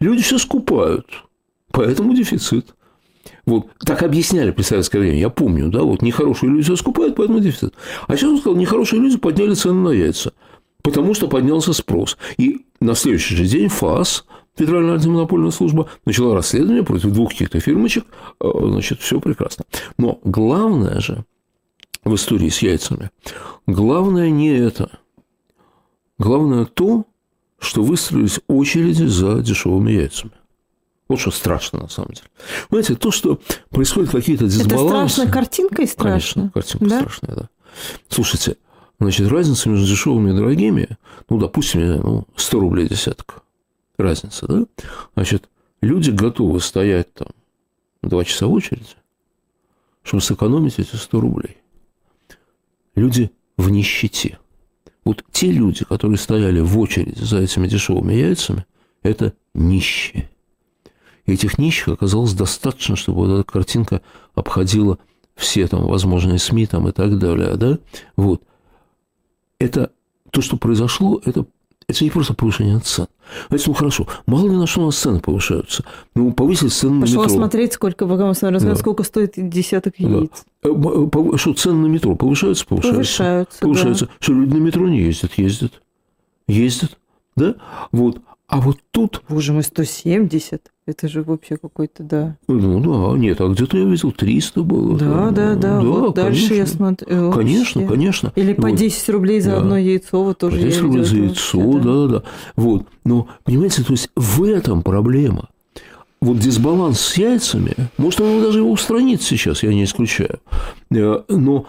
[0.00, 1.06] Люди все скупают,
[1.70, 2.74] поэтому дефицит.
[3.46, 7.40] Вот так объясняли при советское время, я помню, да, вот нехорошие люди все скупают, поэтому
[7.40, 7.74] дефицит.
[8.06, 10.32] А сейчас он сказал, нехорошие люди подняли цены на яйца,
[10.82, 12.16] потому что поднялся спрос.
[12.36, 14.24] И на следующий же день ФАС
[14.56, 18.04] Федеральная антимонопольная служба начала расследование против двух каких-то фирмочек,
[18.40, 19.64] э, значит, все прекрасно.
[19.98, 21.24] Но главное же
[22.04, 23.10] в истории с яйцами,
[23.66, 24.90] главное не это.
[26.18, 27.04] Главное то,
[27.58, 30.32] что выстроились очереди за дешевыми яйцами.
[31.08, 32.28] Вот что страшно на самом деле.
[32.68, 33.40] Понимаете, то, что
[33.70, 34.74] происходят какие-то дисбалансы...
[34.74, 36.42] Это страшно картинкой страшно?
[36.42, 37.00] Конечно, картинка да?
[37.00, 37.48] страшная, да.
[38.08, 38.56] Слушайте,
[39.00, 40.96] значит, разница между дешевыми и дорогими,
[41.28, 43.43] ну, допустим, ну, 100 рублей десятка
[43.96, 44.66] разница, да?
[45.14, 45.48] Значит,
[45.80, 47.28] люди готовы стоять там
[48.02, 48.96] два часа в очереди,
[50.02, 51.58] чтобы сэкономить эти 100 рублей.
[52.94, 54.38] Люди в нищете.
[55.04, 58.64] Вот те люди, которые стояли в очереди за этими дешевыми яйцами,
[59.02, 60.30] это нищие.
[61.26, 64.02] И этих нищих оказалось достаточно, чтобы вот эта картинка
[64.34, 64.98] обходила
[65.34, 67.78] все там возможные СМИ там и так далее, да?
[68.16, 68.42] Вот.
[69.58, 69.92] Это
[70.30, 71.46] то, что произошло, это
[71.86, 73.06] это не просто повышение цен.
[73.48, 75.84] Знаете, ну хорошо, мало ли на что у нас цены повышаются.
[76.14, 77.36] Ну, повысили цены Пошла на метро.
[77.36, 78.76] смотреть, сколько, пока мы смотрим, да.
[78.76, 80.44] сколько стоит десяток яиц.
[80.62, 80.70] Да.
[80.70, 82.66] Э, что, цены на метро повышаются?
[82.66, 82.94] Повышаются.
[82.94, 84.06] Повышаются, повышаются.
[84.06, 84.12] Да.
[84.20, 85.32] Что, люди на метро не ездят?
[85.36, 85.82] Ездят.
[86.46, 86.98] Ездят.
[87.36, 87.56] Да?
[87.92, 88.18] Вот.
[88.46, 89.22] А вот тут...
[89.28, 90.70] Боже мой, 170.
[90.86, 92.36] Это же вообще какой-то, да.
[92.46, 94.98] Ну да, нет, а где-то я видел 300 было.
[94.98, 95.80] Да, да, да.
[95.80, 96.22] да вот конечно.
[96.22, 97.32] дальше я смотрю.
[97.32, 97.94] Конечно, вообще.
[97.94, 98.32] конечно.
[98.36, 98.78] Или по вот.
[98.78, 99.56] 10 рублей за да.
[99.58, 100.58] одно яйцо, вот тоже.
[100.58, 102.06] По 10 рублей за яйцо, вообще, да.
[102.06, 102.22] да, да.
[102.56, 102.86] Вот.
[103.04, 105.48] Но, понимаете, то есть в этом проблема.
[106.20, 110.40] Вот дисбаланс с яйцами, может, он даже его устранит сейчас, я не исключаю.
[110.90, 111.66] Э, но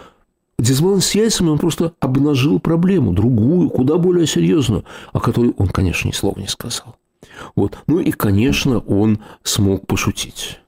[0.58, 6.08] дисбаланс с яйцами, он просто обнажил проблему, другую, куда более серьезную, о которой он, конечно,
[6.08, 6.96] ни слова не сказал.
[7.54, 7.78] Вот.
[7.86, 10.60] Ну и, конечно, он смог пошутить.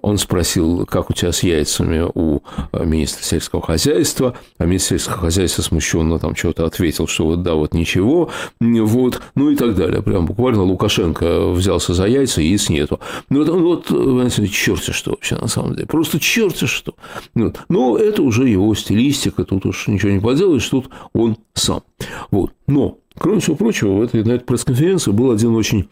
[0.00, 2.40] Он спросил, как у тебя с яйцами у
[2.72, 7.54] э, министра сельского хозяйства, а министр сельского хозяйства смущенно там что-то ответил, что вот да,
[7.54, 8.30] вот ничего,
[8.60, 10.02] вот, ну и так далее.
[10.02, 13.00] Прям буквально Лукашенко взялся за яйца, яиц нету.
[13.28, 16.94] Ну, это, вот, знаете, черти что вообще на самом деле, просто черти что.
[17.34, 17.60] Вот.
[17.68, 21.82] Но это уже его стилистика, тут уж ничего не поделаешь, тут он сам.
[22.30, 22.52] Вот.
[22.66, 25.88] Но Кроме всего прочего, в этой, на этой пресс-конференции был один очень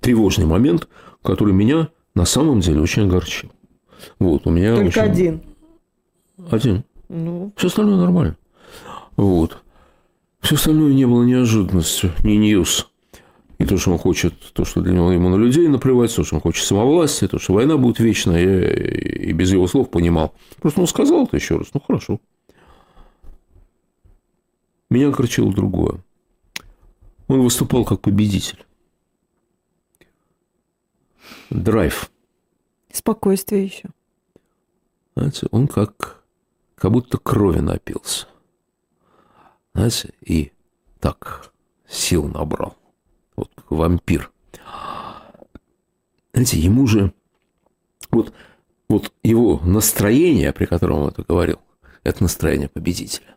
[0.00, 0.88] тревожный момент,
[1.22, 3.50] который меня на самом деле очень огорчил.
[4.18, 5.00] Вот, у меня Только очень...
[5.00, 5.42] один.
[6.50, 6.84] Один.
[7.08, 7.52] Ну.
[7.56, 8.36] Все остальное нормально.
[9.16, 9.58] Вот.
[10.40, 12.90] Все остальное не было неожиданностью, не ньюс.
[13.58, 16.36] И то, что он хочет, то, что для него ему на людей наплевать, то, что
[16.36, 20.34] он хочет самовластия, то, что война будет вечная, я и без его слов понимал.
[20.60, 22.20] Просто он сказал это еще раз, ну хорошо.
[24.90, 26.02] Меня огорчило другое.
[27.28, 28.64] Он выступал как победитель.
[31.54, 32.10] Драйв.
[32.92, 33.88] Спокойствие еще.
[35.14, 36.24] Знаете, он как,
[36.74, 38.26] как будто крови напился.
[39.72, 40.52] Знаете, и
[40.98, 41.52] так
[41.88, 42.76] сил набрал.
[43.36, 44.32] Вот как вампир.
[46.32, 47.14] Знаете, ему же
[48.10, 48.34] вот,
[48.88, 51.60] вот его настроение, при котором он это говорил,
[52.02, 53.36] это настроение победителя.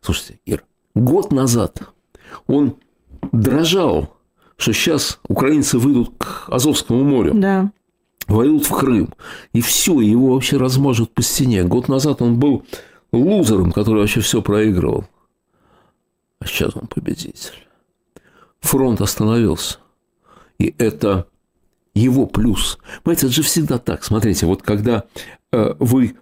[0.00, 1.82] Слушайте, Ир, год назад
[2.46, 2.78] он
[3.32, 4.16] дрожал,
[4.60, 7.32] что сейчас украинцы выйдут к Азовскому морю.
[7.34, 7.72] Да.
[8.26, 9.12] Войдут в Крым.
[9.52, 11.64] И все, его вообще размажут по стене.
[11.64, 12.64] Год назад он был
[13.10, 15.06] лузером, который вообще все проигрывал.
[16.40, 17.66] А сейчас он победитель.
[18.60, 19.78] Фронт остановился.
[20.58, 21.26] И это
[21.94, 22.78] его плюс.
[23.02, 24.04] Понимаете, это же всегда так.
[24.04, 25.04] Смотрите, вот когда
[25.52, 26.16] э, вы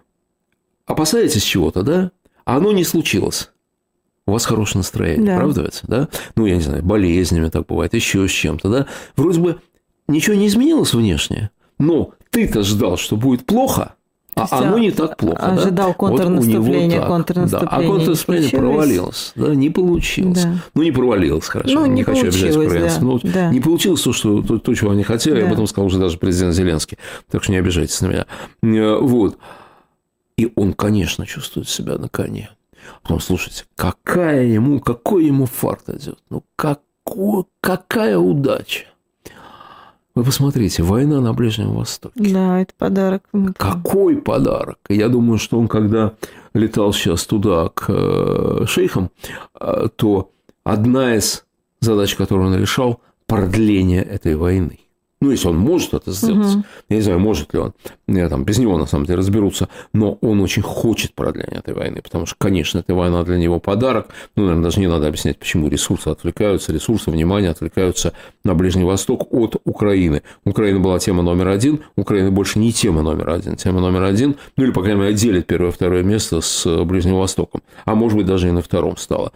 [0.86, 2.12] опасаетесь чего-то, да,
[2.44, 3.50] а оно не случилось,
[4.28, 5.36] у вас хорошее настроение, да.
[5.36, 6.08] правда ведь, да?
[6.36, 8.86] Ну, я не знаю, болезнями так бывает, еще с чем-то, да?
[9.16, 9.60] Вроде бы
[10.06, 13.94] ничего не изменилось внешне, но ты-то ждал, что будет плохо,
[14.34, 15.46] а оно не так плохо.
[15.46, 15.94] Ожидал да?
[15.94, 17.70] контрнаступления, вот контрнаступление.
[17.70, 19.32] Да, а контрнаступление провалилось.
[19.34, 20.44] Да, не получилось.
[20.44, 20.54] Да.
[20.74, 21.74] Ну, не провалилось, хорошо.
[21.74, 23.00] Ну, не, не хочу обижать украинцев.
[23.00, 23.50] Да, но да.
[23.50, 25.40] Не получилось то, что, то, то, чего они хотели.
[25.40, 25.46] Да.
[25.46, 26.98] Об этом сказал уже даже президент Зеленский.
[27.30, 28.26] Так что не обижайтесь на меня.
[28.62, 29.38] Э, вот.
[30.36, 32.50] И он, конечно, чувствует себя на коне.
[33.02, 36.18] Потом, слушайте, какая ему, какой ему фарт идет.
[36.30, 38.86] Ну, какой, какая удача.
[40.14, 42.14] Вы посмотрите, война на Ближнем Востоке.
[42.16, 43.22] Да, это подарок.
[43.56, 44.78] Какой подарок?
[44.88, 46.14] Я думаю, что он, когда
[46.54, 49.10] летал сейчас туда, к э, шейхам,
[49.60, 50.32] э, то
[50.64, 51.44] одна из
[51.80, 54.80] задач, которую он решал, продление этой войны.
[55.20, 56.54] Ну, если он может это сделать.
[56.54, 56.64] Угу.
[56.90, 57.72] Я не знаю, может ли он.
[58.06, 59.68] Я там без него, на самом деле, разберутся.
[59.92, 62.00] Но он очень хочет продления этой войны.
[62.02, 64.08] Потому что, конечно, эта война для него подарок.
[64.36, 68.12] Ну, наверное, даже не надо объяснять, почему ресурсы отвлекаются, ресурсы внимания отвлекаются
[68.44, 70.22] на Ближний Восток от Украины.
[70.44, 71.80] Украина была тема номер один.
[71.96, 73.56] Украина больше не тема номер один.
[73.56, 77.16] Тема номер один, ну, или, по крайней мере, делит первое и второе место с Ближним
[77.16, 77.62] Востоком.
[77.84, 79.32] А может быть, даже и на втором стало.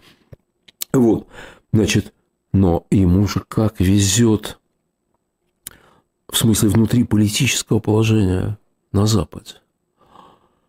[0.92, 1.26] Вот.
[1.72, 2.12] Значит,
[2.52, 4.58] но ему же как везет
[6.32, 8.58] в смысле внутри политического положения
[8.90, 9.56] на Западе.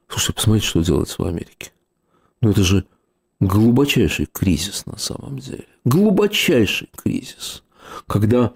[0.09, 1.71] Слушайте, посмотрите, что делается в Америке.
[2.41, 2.85] Ну, это же
[3.39, 5.65] глубочайший кризис на самом деле.
[5.85, 7.63] Глубочайший кризис.
[8.07, 8.53] Когда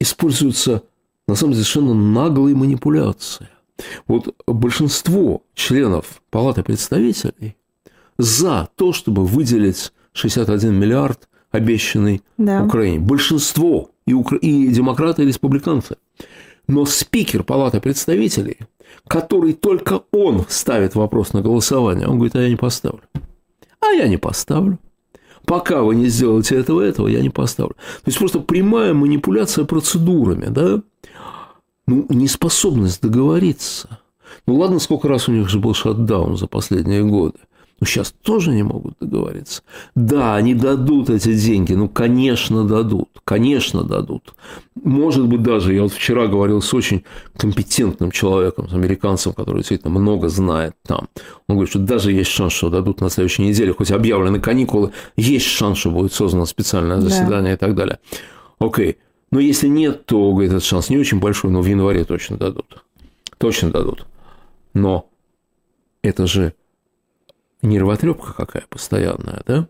[0.00, 0.82] используются,
[1.28, 3.48] на самом деле, совершенно наглые манипуляции.
[4.08, 7.56] Вот большинство членов Палаты представителей
[8.18, 12.64] за то, чтобы выделить 61 миллиард обещанный да.
[12.64, 12.98] Украине.
[12.98, 14.36] Большинство и, укра...
[14.38, 15.96] и демократы, и республиканцы.
[16.68, 18.58] Но спикер Палаты представителей,
[19.08, 23.02] который только он ставит вопрос на голосование, он говорит, а я не поставлю.
[23.80, 24.78] А я не поставлю.
[25.44, 27.74] Пока вы не сделаете этого, этого, я не поставлю.
[27.74, 30.82] То есть просто прямая манипуляция процедурами, да?
[31.88, 33.98] Ну, неспособность договориться.
[34.46, 37.38] Ну, ладно, сколько раз у них же был шатдаун за последние годы.
[37.82, 39.62] Но сейчас тоже не могут договориться.
[39.96, 44.36] Да, они дадут эти деньги, ну, конечно, дадут, конечно, дадут.
[44.76, 47.02] Может быть, даже, я вот вчера говорил с очень
[47.36, 51.08] компетентным человеком, с американцем, который действительно много знает там.
[51.48, 55.46] Он говорит, что даже есть шанс, что дадут на следующей неделе, хоть объявлены каникулы, есть
[55.46, 57.52] шанс, что будет создано специальное заседание да.
[57.54, 57.98] и так далее.
[58.60, 58.98] Окей.
[59.32, 62.84] Но если нет, то, говорит, этот шанс не очень большой, но в январе точно дадут.
[63.38, 64.06] Точно дадут.
[64.72, 65.08] Но
[66.04, 66.54] это же
[67.62, 69.68] нервотрепка какая постоянная, да?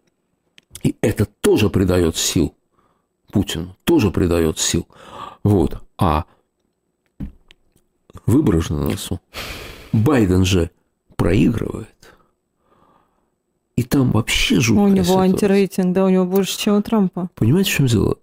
[0.82, 2.54] И это тоже придает сил
[3.30, 4.86] Путину, тоже придает сил.
[5.44, 5.78] Вот.
[5.98, 6.24] А
[8.26, 9.20] выборы же на носу.
[9.92, 10.70] Байден же
[11.16, 11.88] проигрывает.
[13.76, 15.22] И там вообще жуткая У него ситуация.
[15.32, 17.30] антирейтинг, да, у него больше, чем у Трампа.
[17.34, 18.16] Понимаете, в чем дело?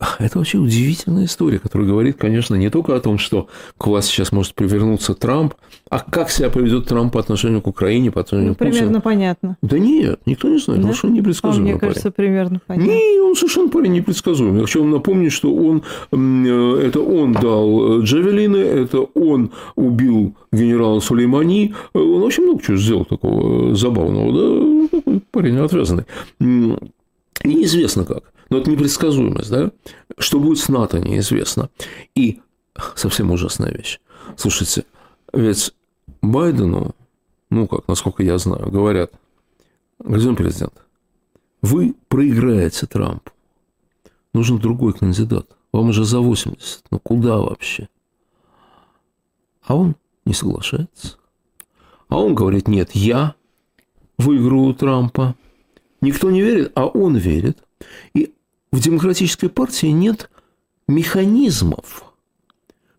[0.18, 4.30] Это вообще удивительная история, которая говорит, конечно, не только о том, что к власти сейчас
[4.30, 5.54] может привернуться Трамп,
[5.90, 9.02] а как себя поведет Трамп по отношению к Украине, по отношению ну, к Примерно Путину.
[9.02, 9.56] понятно.
[9.60, 10.88] Да нет, никто не знает, да?
[10.88, 11.92] потому что он непредсказуемый а, мне парень.
[11.92, 12.90] кажется, примерно понятно.
[12.90, 14.60] Не, он совершенно парень непредсказуемый.
[14.60, 15.82] Я хочу вам напомнить, что он,
[16.12, 23.04] э, это он дал Джавелины, это он убил генерала Сулеймани, он очень много чего сделал
[23.04, 26.04] такого забавного, да, парень отвязанный.
[26.38, 28.32] Неизвестно как.
[28.50, 29.70] Но это непредсказуемость, да?
[30.18, 31.70] Что будет с НАТО, неизвестно.
[32.14, 32.40] И
[32.94, 34.00] совсем ужасная вещь.
[34.36, 34.84] Слушайте,
[35.32, 35.74] ведь
[36.22, 36.94] Байдену,
[37.50, 39.12] ну как, насколько я знаю, говорят,
[39.98, 40.74] господин президент,
[41.60, 43.32] вы проиграете Трампу.
[44.32, 45.46] Нужен другой кандидат.
[45.72, 46.84] Вам уже за 80.
[46.90, 47.88] Ну куда вообще?
[49.62, 51.18] А он не соглашается.
[52.08, 53.34] А он говорит, нет, я
[54.16, 55.34] выиграю Трампа.
[56.00, 57.58] Никто не верит, а он верит.
[58.14, 58.32] И
[58.72, 60.30] в демократической партии нет
[60.86, 62.04] механизмов,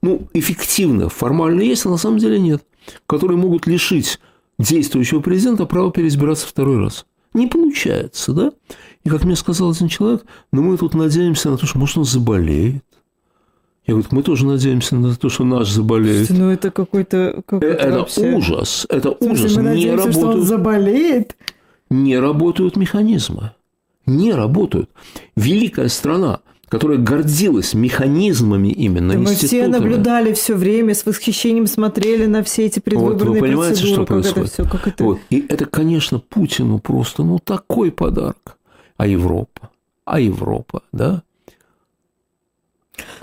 [0.02, 2.64] ну, эффективных, формально есть, а на самом деле нет,
[3.06, 4.20] которые могут лишить
[4.58, 7.06] действующего президента права переизбираться второй раз.
[7.34, 8.52] Не получается, да?
[9.04, 12.06] И как мне сказал один человек, ну мы тут надеемся на то, что, может, он
[12.06, 12.84] заболеет.
[13.86, 16.28] Я говорю, мы тоже надеемся на то, что наш заболеет.
[16.28, 17.42] Слушайте, ну это какой-то...
[17.46, 18.34] Какой это вообще...
[18.34, 18.86] ужас.
[18.90, 19.56] Это смысле, ужас.
[19.56, 21.38] Мы надеемся, не работают, что он заболеет?
[21.90, 23.52] Не работают механизмы.
[24.10, 24.90] Не работают.
[25.36, 32.26] Великая страна, которая гордилась механизмами именно да Мы все наблюдали все время, с восхищением смотрели
[32.26, 34.36] на все эти предвыборные вот, вы понимаете, процедуры, что происходит?
[34.36, 35.04] как это все, как это...
[35.04, 35.20] Вот.
[35.30, 38.58] И это, конечно, Путину просто, ну, такой подарок.
[38.98, 39.70] А Европа?
[40.06, 41.24] А Европа, да?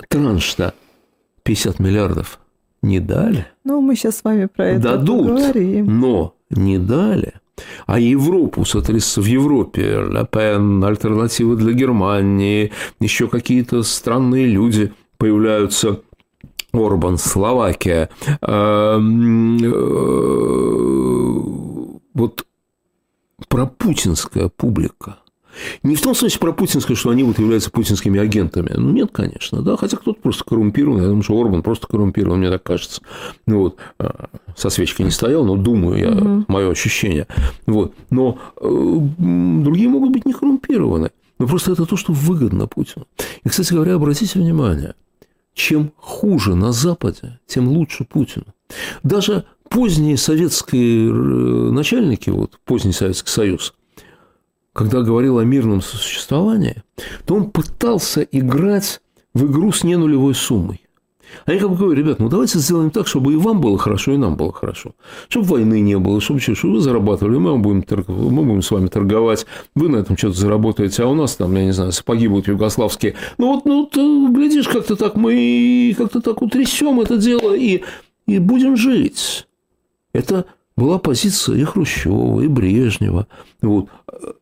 [0.09, 0.72] Транш-то
[1.42, 2.38] 50 миллиардов
[2.83, 3.46] не дали.
[3.64, 6.01] Ну, мы сейчас с вами про это Дадут, поговорим.
[6.01, 7.35] но не дали.
[7.87, 16.01] А Европу, соответственно, в Европе Ле Пен, альтернативы для Германии, еще какие-то странные люди появляются.
[16.73, 18.11] Орбан, Словакия.
[18.42, 19.71] Эм, э,
[22.12, 22.47] вот
[23.49, 25.21] пропутинская публика–
[25.83, 28.73] не в том смысле про путинское, что они вот являются путинскими агентами.
[28.77, 31.01] Ну, нет, конечно, да, хотя кто-то просто коррумпирован.
[31.01, 33.03] Я думаю, что Орбан просто коррумпирован, мне так кажется.
[33.47, 36.45] Ну, вот, а, со свечкой не стоял, но думаю я, угу.
[36.49, 37.27] мое ощущение.
[37.66, 37.95] Вот.
[38.11, 38.99] Но э,
[39.62, 41.11] другие могут быть не коррумпированы.
[41.38, 43.07] Но просто это то, что выгодно Путину.
[43.45, 44.95] И, кстати говоря, обратите внимание,
[45.55, 48.47] чем хуже на Западе, тем лучше Путину.
[49.03, 53.75] Даже поздние советские э, начальники, вот поздний Советский Союз–
[54.76, 56.82] когда говорил о мирном существовании,
[57.24, 59.00] то он пытался играть
[59.32, 60.82] в игру с ненулевой суммой.
[61.44, 64.12] А я как бы говорю, ребят, ну давайте сделаем так, чтобы и вам было хорошо,
[64.12, 64.94] и нам было хорошо.
[65.28, 69.46] Чтобы войны не было, чтобы, чтобы вы зарабатывали, мы будем, мы будем с вами торговать,
[69.74, 73.14] вы на этом что-то заработаете, а у нас там, я не знаю, сапоги будут югославские.
[73.38, 77.82] Ну вот, ну, ты, глядишь, как-то так мы как-то так утрясем это дело и,
[78.26, 79.46] и будем жить.
[80.12, 83.26] Это была позиция и Хрущева, и Брежнева.
[83.62, 83.88] Вот.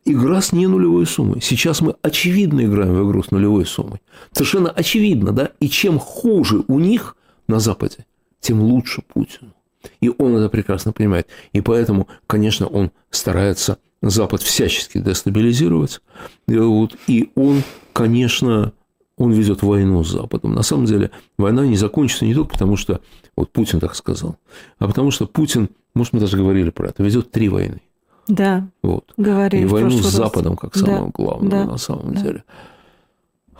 [0.03, 1.41] Игра с не нулевой суммой.
[1.41, 4.01] Сейчас мы очевидно играем в игру с нулевой суммой.
[4.31, 5.51] Совершенно очевидно, да?
[5.59, 7.15] И чем хуже у них
[7.47, 8.05] на Западе,
[8.41, 9.53] тем лучше Путину.
[10.01, 11.27] И он это прекрасно понимает.
[11.53, 16.01] И поэтому, конечно, он старается Запад всячески дестабилизировать.
[16.47, 18.73] И, вот, и он, конечно,
[19.17, 20.53] он ведет войну с Западом.
[20.53, 23.01] На самом деле война не закончится не только потому, что
[23.35, 24.37] вот Путин так сказал,
[24.77, 27.81] а потому что Путин, может, мы даже говорили про это, ведет три войны.
[28.27, 28.67] Да.
[28.81, 29.13] Вот.
[29.17, 29.63] Говорили.
[29.63, 31.11] И войну с Западом как самое да.
[31.13, 31.65] главное да.
[31.65, 32.21] на самом да.
[32.21, 32.43] деле.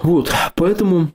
[0.02, 1.10] Вот, поэтому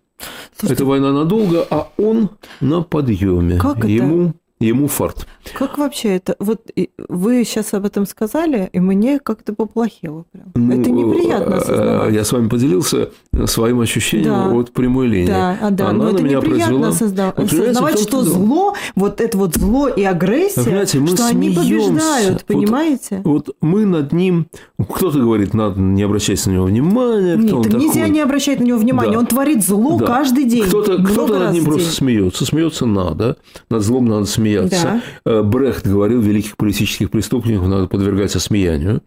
[0.56, 2.30] Слушайте, эта война надолго, а он
[2.61, 3.59] на подъеме.
[3.59, 4.35] Как Ему это?
[4.60, 5.26] Ему фарт.
[5.54, 6.36] Как вообще это?
[6.38, 6.70] Вот
[7.08, 10.52] вы сейчас об этом сказали, и мне как-то поплохело прям.
[10.54, 12.14] Ну, это неприятно э, осознавать.
[12.14, 13.10] Я с вами поделился
[13.46, 14.52] своим ощущением да.
[14.52, 15.28] от прямой линии.
[15.28, 15.88] Да, а, да.
[15.88, 16.92] Она Но на это меня произвела...
[16.92, 17.34] Создав...
[17.36, 21.26] Вот, осознавать, что зло, вот это вот зло и агрессия, что смеемся.
[21.26, 23.22] они побеждают, понимаете?
[23.24, 24.46] Вот, вот мы над ним,
[24.78, 27.36] кто-то говорит, надо не обращать на него внимания.
[27.36, 28.10] Нет, он нельзя такой.
[28.10, 29.18] не обращать на него внимания, да.
[29.20, 30.06] он творит зло да.
[30.06, 30.64] каждый день.
[30.64, 33.38] Кто-то, кто над ним просто смеется, смеется надо,
[33.70, 35.02] над злом надо смеяться смеяться.
[35.24, 35.30] Да.
[35.30, 39.02] Э, Брехт говорил, великих политических преступников надо подвергать осмеянию.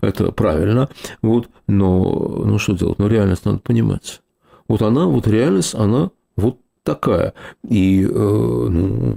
[0.00, 0.88] Это правильно.
[1.22, 1.48] Вот.
[1.66, 2.98] Но ну что делать?
[2.98, 4.20] Ну, реальность надо понимать.
[4.68, 7.34] Вот она, вот реальность, она вот такая.
[7.68, 9.16] И, э, ну,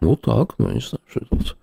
[0.00, 1.56] вот так, ну, я не знаю, что делать.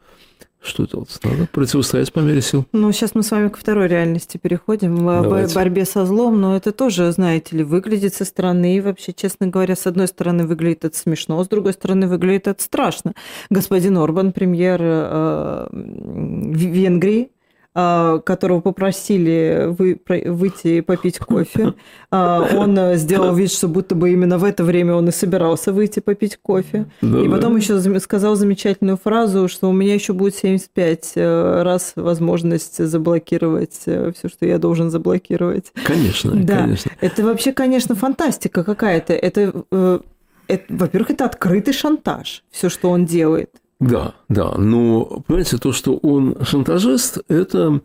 [0.63, 1.19] Что делать?
[1.23, 2.65] Надо противостоять по мере сил.
[2.71, 5.52] Ну, сейчас мы с вами ко второй реальности переходим, Давайте.
[5.52, 9.47] в борьбе со злом, но это тоже, знаете ли, выглядит со стороны, и вообще, честно
[9.47, 13.13] говоря, с одной стороны выглядит это смешно, с другой стороны выглядит это страшно.
[13.49, 17.42] Господин Орбан, премьер э, Венгрии, а,
[17.73, 21.73] которого попросили вы, выйти и попить кофе.
[22.15, 25.99] А, он сделал вид, что будто бы именно в это время он и собирался выйти
[25.99, 26.86] попить кофе.
[27.01, 27.59] Да, и потом да.
[27.59, 34.12] еще сказал замечательную фразу, что у меня еще будет 75 э, раз возможность заблокировать э,
[34.15, 35.71] все, что я должен заблокировать.
[35.83, 36.59] Конечно, да.
[36.59, 36.91] конечно.
[37.01, 39.13] Это вообще, конечно, фантастика какая-то.
[39.13, 39.99] Это, э,
[40.47, 43.49] это во-первых, это открытый шантаж, все, что он делает.
[43.89, 44.54] Да, да.
[44.58, 47.82] Но, понимаете, то, что он шантажист, это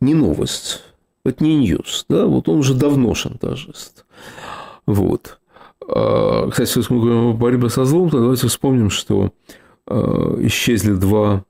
[0.00, 0.82] не новость.
[1.24, 2.06] Это не ньюс.
[2.08, 2.26] Да?
[2.26, 4.06] Вот он уже давно шантажист.
[4.86, 5.38] Вот.
[5.86, 9.32] А, кстати, если мы говорим о борьбе со злом, то давайте вспомним, что
[9.86, 11.44] а, исчезли два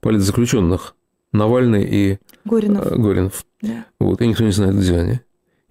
[0.00, 0.94] политзаключенных
[1.32, 2.86] Навальный и Горинов.
[2.86, 3.44] А, Горинов.
[3.60, 3.84] Да.
[4.00, 5.20] Вот, и никто не знает, где они.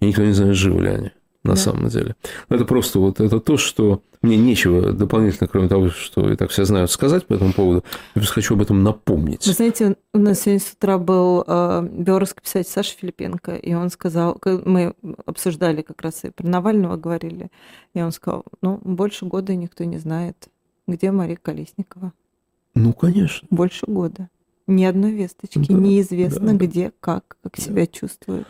[0.00, 1.10] И никто не знает, живы ли они
[1.48, 1.60] на да.
[1.60, 2.14] самом деле.
[2.48, 6.64] Это просто вот это то, что мне нечего дополнительно, кроме того, что и так все
[6.64, 7.84] знают, сказать по этому поводу.
[8.14, 9.46] Я просто хочу об этом напомнить.
[9.46, 13.90] Вы знаете, у нас сегодня с утра был э, белорусский писатель Саша Филипенко, и он
[13.90, 14.94] сказал, мы
[15.26, 17.50] обсуждали как раз и про Навального говорили,
[17.94, 20.48] и он сказал, ну, больше года никто не знает,
[20.86, 22.12] где Мария Колесникова.
[22.74, 23.46] Ну, конечно.
[23.50, 24.28] Больше года.
[24.66, 27.62] Ни одной весточки, да, неизвестно да, где, как, как да.
[27.62, 28.46] себя чувствует.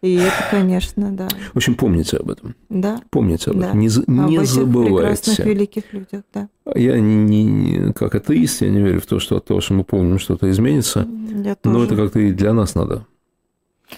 [0.00, 1.28] И это, конечно, да.
[1.52, 2.54] В общем, помните об этом.
[2.68, 3.00] Да.
[3.10, 3.68] Помните об да.
[3.68, 3.80] этом.
[3.80, 5.32] Не, не об забывайте.
[5.32, 6.48] Этих великих людях, да.
[6.74, 9.82] Я не, не, как атеист, я не верю в то, что от того, что мы
[9.82, 11.08] помним, что-то изменится.
[11.44, 11.76] Я тоже.
[11.76, 13.06] Но это как-то и для нас надо.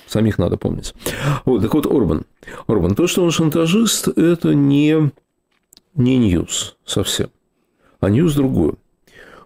[0.06, 0.94] Самих надо помнить.
[1.44, 2.24] Вот, так вот, Орбан.
[2.66, 5.10] Орбан, то, что он шантажист, это не,
[5.94, 7.28] не news совсем,
[8.00, 8.74] а news другое.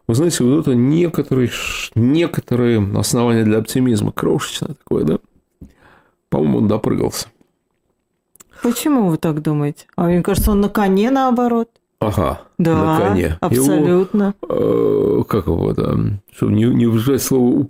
[0.07, 1.51] Вы знаете, вот это некоторые,
[1.95, 5.19] некоторые основания для оптимизма, крошечное такое, да?
[6.35, 7.29] По-моему, он допрыгался.
[8.61, 9.87] Почему вы так думаете?
[9.95, 11.69] А мне кажется, он на коне наоборот.
[12.01, 13.39] Ага, да, на коне.
[13.41, 14.35] Абсолютно.
[14.43, 17.65] Его, э, как его там, чтобы не, не выражать слово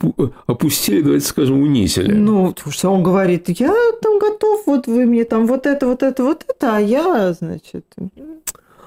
[0.47, 2.15] опустили, давайте скажем, унизили.
[2.15, 6.25] Ну, что он говорит, я там готов, вот вы мне там вот это, вот это,
[6.25, 7.85] вот это, а я, значит,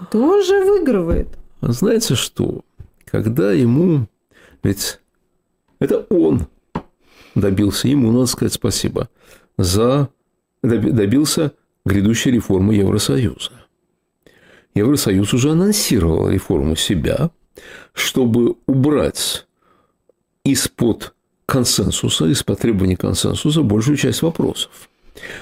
[0.10, 1.28] тоже выигрывает.
[1.62, 2.62] А знаете что?
[3.06, 4.08] Когда ему,
[4.64, 5.00] ведь
[5.78, 6.48] это он
[7.36, 9.08] добился, ему надо сказать спасибо
[9.58, 10.10] за
[10.62, 11.54] добился
[11.86, 13.52] грядущей реформы Евросоюза.
[14.76, 17.32] Евросоюз уже анонсировал реформу себя,
[17.94, 19.48] чтобы убрать
[20.44, 24.90] из-под консенсуса, из-под требований консенсуса большую часть вопросов.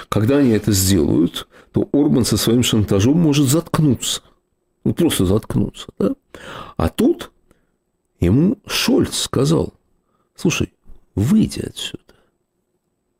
[0.07, 4.21] Когда они это сделают, то Орбан со своим шантажом может заткнуться.
[4.85, 5.87] Ну, просто заткнуться.
[5.99, 6.13] Да?
[6.77, 7.31] А тут
[8.19, 9.73] ему Шольц сказал,
[10.35, 10.71] слушай,
[11.15, 12.04] выйди отсюда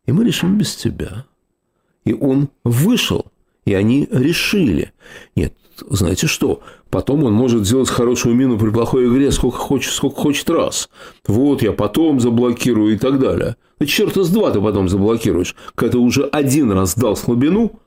[0.05, 1.25] и мы решим без тебя.
[2.03, 3.25] И он вышел,
[3.65, 4.93] и они решили.
[5.35, 5.53] Нет,
[5.89, 10.49] знаете что, потом он может сделать хорошую мину при плохой игре сколько хочет, сколько хочет
[10.49, 10.89] раз.
[11.27, 13.55] Вот я потом заблокирую и так далее.
[13.79, 17.79] Да черта с два ты потом заблокируешь, когда ты уже один раз дал слабину.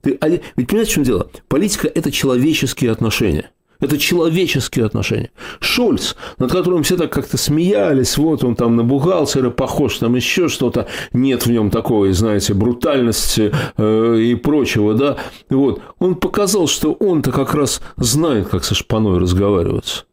[0.00, 0.18] Ты,
[0.56, 1.30] ведь понимаете, в чем дело?
[1.48, 3.50] Политика– это человеческие отношения.
[3.80, 5.30] Это человеческие отношения.
[5.60, 10.48] Шольц, над которым все так как-то смеялись, вот он там на бухгалтера похож, там еще
[10.48, 15.16] что-то, нет в нем такой, знаете, брутальности э, и прочего, да,
[15.50, 20.06] вот, он показал, что он-то как раз знает, как со шпаной разговаривать.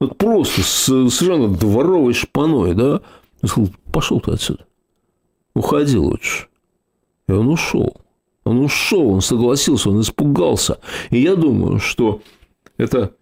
[0.00, 3.00] Вот просто с совершенно дворовой шпаной, да,
[3.42, 4.64] он сказал, пошел ты отсюда,
[5.54, 6.46] уходи лучше.
[7.28, 7.96] И он ушел.
[8.44, 10.78] Он ушел, он согласился, он испугался.
[11.10, 12.22] И я думаю, что
[12.78, 13.12] это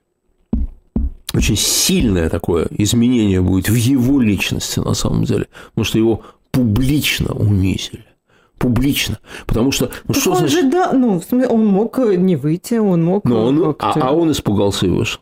[1.35, 7.35] очень сильное такое изменение будет в его личности на самом деле, потому что его публично
[7.35, 8.05] унизили
[8.59, 9.19] публично.
[9.47, 9.91] Потому что...
[10.09, 10.63] Ну, так что он значит...
[10.63, 13.25] же, да, ну, он мог не выйти, он мог...
[13.25, 15.21] Но он, а, а он испугался и вышел.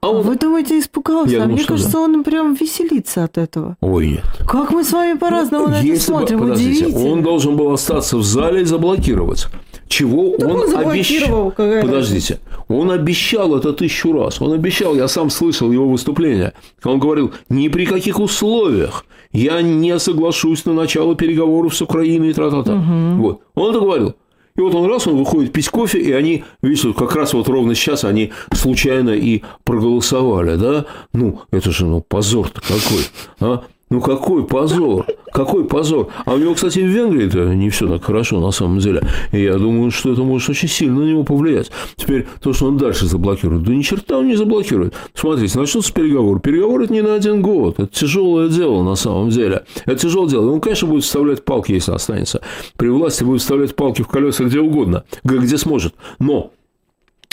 [0.00, 0.22] А он...
[0.22, 1.30] Вы думаете, испугался?
[1.30, 2.00] Я а думаю, мне кажется, да.
[2.00, 3.76] он прям веселится от этого.
[3.80, 4.24] Ой, нет.
[4.48, 8.16] Как мы с вами по-разному ну, на это смотрим, бы, подождите, Он должен был остаться
[8.16, 9.46] в зале и заблокировать
[9.90, 11.50] чего так он, он обещал.
[11.50, 12.38] Подождите,
[12.68, 14.40] он обещал это тысячу раз.
[14.40, 16.52] Он обещал, я сам слышал его выступление.
[16.84, 22.32] Он говорил, ни при каких условиях я не соглашусь на начало переговоров с Украиной и
[22.32, 22.72] тра-та-та.
[22.72, 23.22] Угу.
[23.22, 23.40] Вот.
[23.54, 24.14] Он это говорил.
[24.56, 27.74] И вот он раз, он выходит пить кофе, и они, видите, как раз вот ровно
[27.74, 30.86] сейчас они случайно и проголосовали, да?
[31.12, 33.04] Ну, это же, ну, позор-то какой,
[33.40, 33.62] а?
[33.90, 36.08] Ну какой позор, какой позор.
[36.24, 39.02] А у него, кстати, в Венгрии это не все так хорошо на самом деле.
[39.32, 41.72] И я думаю, что это может очень сильно на него повлиять.
[41.96, 44.94] Теперь то, что он дальше заблокирует, да ни черта он не заблокирует.
[45.14, 46.38] Смотрите, начнутся переговоры.
[46.38, 47.80] Переговоры это не на один год.
[47.80, 49.64] Это тяжелое дело на самом деле.
[49.86, 50.52] Это тяжелое дело.
[50.52, 52.42] Он, конечно, будет вставлять палки, если останется.
[52.76, 55.94] При власти будет вставлять палки в колеса где угодно, где сможет.
[56.20, 56.52] Но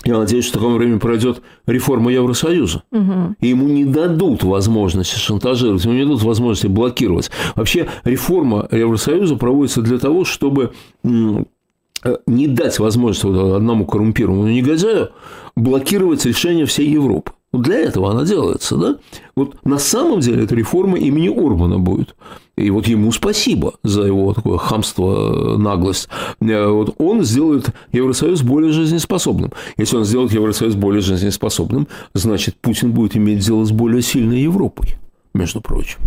[0.06, 2.84] я надеюсь, что в таком времени пройдет реформа Евросоюза.
[2.92, 3.36] Угу.
[3.42, 7.30] И ему не дадут возможности шантажировать, ему не дадут возможности блокировать.
[7.56, 10.74] Вообще реформа Евросоюза проводится для того, чтобы
[11.04, 15.10] э, не дать возможности вот одному коррумпированному негодяю
[15.56, 17.32] блокировать решение всей Европы.
[17.52, 18.98] Вот для этого она делается, да?
[19.36, 22.16] Вот на самом деле это реформа имени Орбана будет.
[22.58, 26.10] И вот ему спасибо за его такое хамство, наглость.
[26.42, 29.54] Э, вот он сделает Евросоюз более жизнеспособным.
[29.78, 34.96] Если он сделает Евросоюз более жизнеспособным, значит, Путин будет иметь дело с более сильной Европой,
[35.34, 36.00] между прочим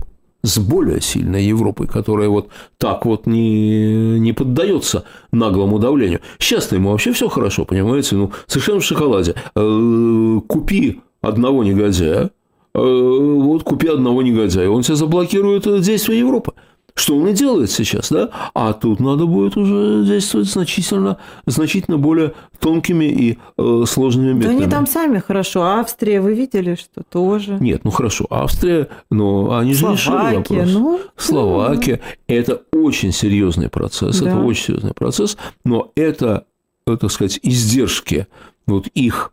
[0.43, 2.49] с более сильной Европой, которая вот
[2.79, 6.21] так вот не, не поддается наглому давлению.
[6.39, 8.17] Сейчас-то ему вообще все хорошо, понимаете?
[8.17, 9.35] Ну, совершенно в шоколаде.
[9.55, 12.31] Э, купи одного негодяя,
[12.73, 16.53] вот купи одного негодяя, он тебя заблокирует действия Европы.
[16.95, 18.31] Что он и делает сейчас, да?
[18.53, 24.59] А тут надо будет уже действовать значительно, значительно более тонкими и э, сложными методами.
[24.59, 25.63] Да они там сами хорошо.
[25.63, 27.59] Австрия, вы видели, что тоже?
[27.61, 28.27] Нет, ну хорошо.
[28.29, 30.73] Австрия, но они же Словакия, решили вопрос.
[30.73, 32.01] Ну, Словакия.
[32.29, 32.35] Да.
[32.35, 34.19] Это очень серьезный процесс.
[34.21, 34.31] Да.
[34.31, 35.37] Это очень серьезный процесс.
[35.65, 36.45] Но это,
[36.87, 38.27] э, так сказать, издержки
[38.67, 39.33] вот их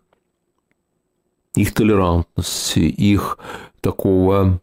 [1.57, 3.39] их толерантности, их
[3.81, 4.61] такого,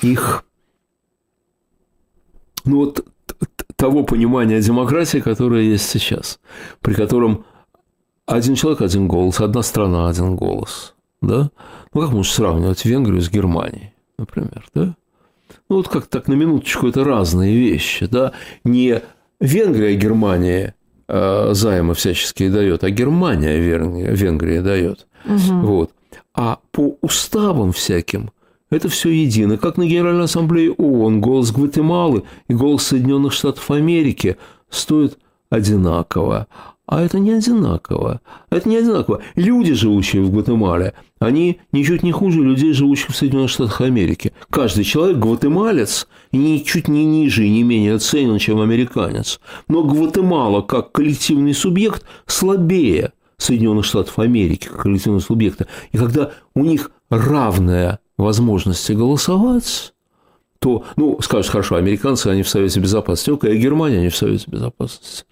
[0.00, 0.44] их
[2.64, 3.06] ну, вот
[3.76, 6.38] того понимания демократии, которое есть сейчас,
[6.80, 7.44] при котором
[8.26, 10.94] один человек– один голос, одна страна– один голос.
[11.20, 11.50] Да?
[11.92, 14.94] Ну, как можно сравнивать Венгрию с Германией, например, да?
[15.68, 18.32] Ну, вот как так на минуточку, это разные вещи, да?
[18.64, 19.02] Не
[19.40, 25.06] Венгрия Германия э, займы всяческие дает, а Германия Венгрия дает.
[25.24, 25.66] Угу.
[25.66, 25.90] Вот.
[26.34, 28.30] А по уставам всяким
[28.70, 29.58] это все едино.
[29.58, 34.38] Как на Генеральной Ассамблее ООН голос Гватемалы и голос Соединенных Штатов Америки
[34.70, 35.18] стоят
[35.50, 36.46] одинаково.
[36.92, 38.20] А это не одинаково.
[38.50, 39.22] Это не одинаково.
[39.34, 44.34] Люди, живущие в Гватемале, они ничуть не хуже людей, живущих в Соединенных Штатах Америки.
[44.50, 49.40] Каждый человек гватемалец ничуть не ниже и не менее оценен, чем американец.
[49.68, 55.68] Но Гватемала как коллективный субъект слабее Соединенных Штатов Америки как коллективного субъекта.
[55.92, 59.94] И когда у них равная возможность голосовать,
[60.58, 64.44] то, ну, скажешь, хорошо, американцы, они в Совете Безопасности, окей, а Германия, они в Совете
[64.50, 65.24] Безопасности.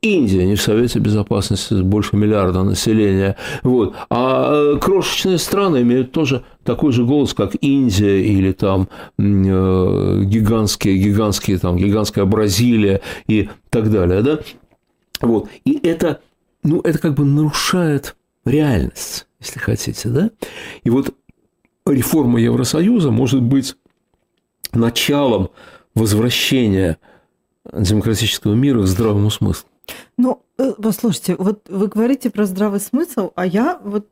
[0.00, 3.36] Индия не в Совете Безопасности, больше миллиарда населения.
[3.62, 3.94] Вот.
[4.10, 8.88] А э, крошечные страны имеют тоже такой же голос, как Индия или там
[9.18, 14.22] э, гигантские, гигантские, там, гигантская Бразилия и так далее.
[14.22, 14.38] Да?
[15.20, 15.48] Вот.
[15.64, 16.20] И это,
[16.62, 20.08] ну, это как бы нарушает реальность, если хотите.
[20.08, 20.30] Да?
[20.84, 21.14] И вот
[21.86, 23.74] реформа Евросоюза может быть
[24.72, 25.50] началом
[25.94, 26.98] возвращения
[27.72, 29.68] демократического мира к здравому смыслу.
[30.16, 34.08] Ну, э, послушайте, вот вы говорите про здравый смысл, а я вот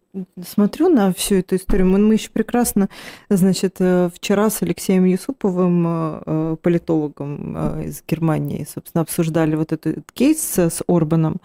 [0.47, 1.89] смотрю на всю эту историю.
[1.89, 2.89] Мы, мы еще прекрасно,
[3.29, 10.59] значит, э, вчера с Алексеем Юсуповым, э, политологом из Германии, собственно, обсуждали вот этот кейс
[10.59, 11.41] с Орбаном.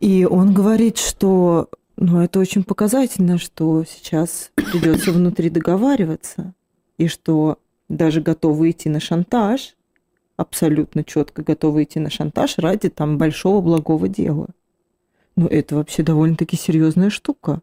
[0.00, 6.52] И он говорит, что ну, это очень показательно, что сейчас придется внутри договариваться,
[6.98, 9.75] и что даже готовы идти на шантаж,
[10.36, 14.48] абсолютно четко готовы идти на шантаж ради там большого благого дела.
[15.36, 17.60] Ну, это вообще довольно-таки серьезная штука.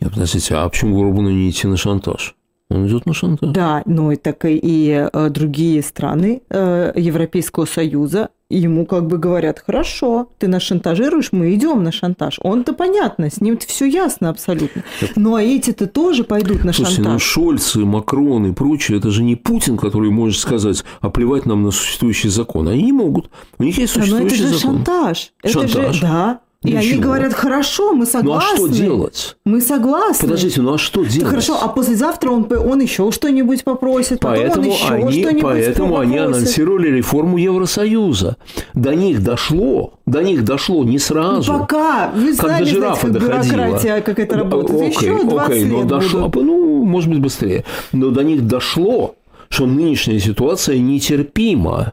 [0.00, 2.36] Нет, подождите, а почему Горбану не идти на шантаж?
[2.68, 3.50] Он идет на шантаж.
[3.50, 9.18] Да, ну и так и, и э, другие страны э, Европейского Союза ему как бы
[9.18, 12.38] говорят, хорошо, ты нас шантажируешь, мы идем на шантаж.
[12.42, 14.82] Он-то понятно, с ним все ясно абсолютно.
[15.16, 17.12] Ну а эти-то тоже пойдут на Слушайте, шантаж.
[17.12, 21.46] ну Шольц и Макрон и прочее, это же не Путин, который может сказать, а плевать
[21.46, 22.68] нам на существующий закон.
[22.68, 23.30] Они не могут.
[23.58, 24.76] У них есть существующий да, но это же закон.
[24.76, 25.32] шантаж.
[25.44, 25.70] Шантаж?
[25.74, 26.40] Это же, да.
[26.64, 28.58] И Для они говорят, хорошо, мы согласны.
[28.58, 29.36] Ну а что делать?
[29.44, 30.26] Мы согласны.
[30.28, 31.28] Подождите, ну а что делать?
[31.28, 35.88] хорошо, а послезавтра он, он еще что-нибудь попросит, поэтому потом он еще они, что-нибудь Поэтому
[35.90, 36.10] попросит.
[36.10, 38.38] они анонсировали реформу Евросоюза.
[38.72, 41.52] До них дошло, до них дошло не сразу.
[41.52, 43.56] Ну, пока, вы как сами до жирафа знаете, как доходило.
[43.56, 44.96] бюрократия, как это работает.
[44.96, 46.46] Окей, еще 20 окей, но лет дошло, будут.
[46.46, 47.64] ну, может быть, быстрее.
[47.92, 49.16] Но до них дошло,
[49.50, 51.92] что нынешняя ситуация нетерпима.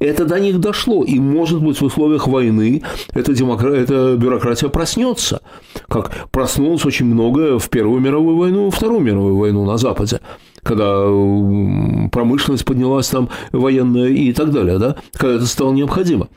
[0.00, 2.82] Это до них дошло, и, может быть, в условиях войны
[3.12, 3.72] эта, демокра...
[3.72, 5.40] эта бюрократия проснется,
[5.88, 10.20] как проснулось очень многое в Первую мировую войну, Вторую мировую войну на Западе,
[10.64, 11.04] когда
[12.10, 16.28] промышленность поднялась там военная и так далее, да, когда это стало необходимо.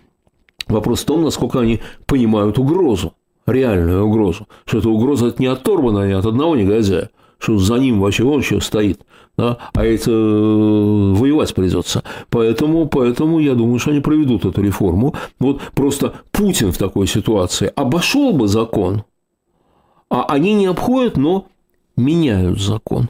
[0.68, 3.14] Вопрос в том, насколько они понимают угрозу,
[3.48, 7.58] реальную угрозу, что эта угроза это не от Торбана, а не от одного негодяя, что
[7.58, 9.02] за ним вообще он еще стоит,
[9.38, 12.04] да, а это э, воевать придется.
[12.30, 15.14] Поэтому, поэтому я думаю, что они проведут эту реформу.
[15.40, 19.04] Вот просто Путин в такой ситуации обошел бы закон,
[20.10, 21.48] а они не обходят, но
[21.96, 23.10] меняют закон.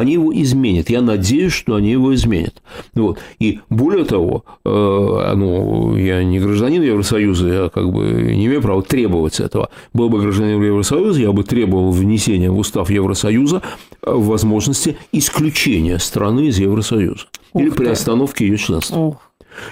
[0.00, 0.88] Они его изменят.
[0.88, 2.62] Я надеюсь, что они его изменят.
[2.94, 3.18] Вот.
[3.38, 8.82] И более того, э, ну, я не гражданин Евросоюза, я как бы не имею права
[8.82, 9.68] требовать этого.
[9.92, 13.60] Был бы гражданин Евросоюза, я бы требовал внесения в устав Евросоюза
[14.02, 17.26] э, возможности исключения страны из Евросоюза.
[17.52, 18.96] Ух или приостановки ее членства.
[18.96, 19.16] Ох.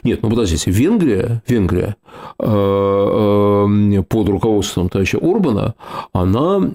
[0.03, 1.97] Нет, ну подождите, Венгрия, Венгрия
[2.39, 5.74] э, э, под руководством товарища Орбана,
[6.12, 6.70] она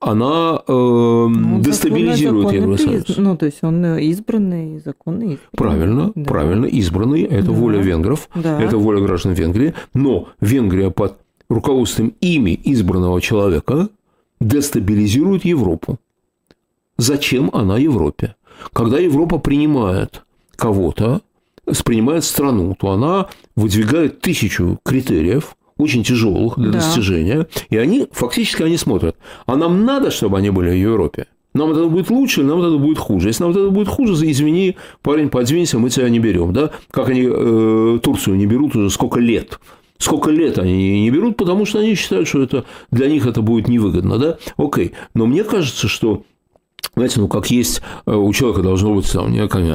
[0.00, 3.04] она э, ну, дестабилизирует Евросоюз.
[3.04, 3.16] Приз...
[3.18, 5.34] Ну, то есть он избранный, законный.
[5.34, 5.38] Избранный.
[5.56, 6.24] Правильно, да.
[6.24, 7.22] правильно, избранный.
[7.22, 7.52] Это да.
[7.52, 8.60] воля венгров, да.
[8.60, 9.74] это воля граждан Венгрии.
[9.92, 11.18] Но Венгрия под
[11.50, 13.88] руководством ими избранного человека
[14.40, 15.98] дестабилизирует Европу.
[16.96, 18.36] Зачем она Европе?
[18.72, 20.22] Когда Европа принимает
[20.56, 21.20] кого-то,
[21.84, 26.78] принимает страну, то она выдвигает тысячу критериев, очень тяжелых для да.
[26.78, 29.16] достижения, и они фактически они смотрят,
[29.46, 31.26] а нам надо, чтобы они были в Европе?
[31.52, 33.28] Нам это будет лучше, нам это будет хуже.
[33.28, 36.52] Если нам это будет хуже, извини, парень, подвинься, мы тебя не берем.
[36.52, 36.70] Да?
[36.92, 39.58] Как они э, Турцию не берут уже сколько лет.
[39.98, 43.66] Сколько лет они не берут, потому что они считают, что это для них это будет
[43.66, 44.18] невыгодно.
[44.18, 44.38] Да?
[44.56, 44.92] Окей.
[45.14, 46.22] Но мне кажется, что
[46.94, 49.32] знаете, ну как есть э, у человека должно быть там,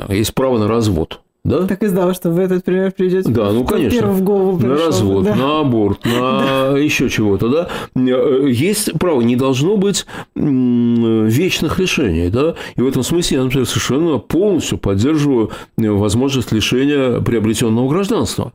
[0.10, 1.68] есть право на развод Да?
[1.68, 3.30] Так и знала, что в этот пример придете.
[3.30, 4.12] Да, ну конечно.
[4.12, 4.76] В голову пришел.
[4.76, 5.36] На развод, да.
[5.36, 7.70] на аборт, на еще чего-то, да.
[7.96, 12.56] Есть право, не должно быть вечных решений, да.
[12.76, 18.52] И в этом смысле я, например, совершенно полностью поддерживаю возможность лишения приобретенного гражданства.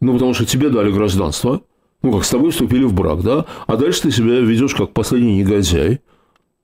[0.00, 1.60] Ну, потому что тебе дали гражданство,
[2.02, 5.36] ну, как с тобой вступили в брак, да, а дальше ты себя ведешь как последний
[5.36, 6.00] негодяй.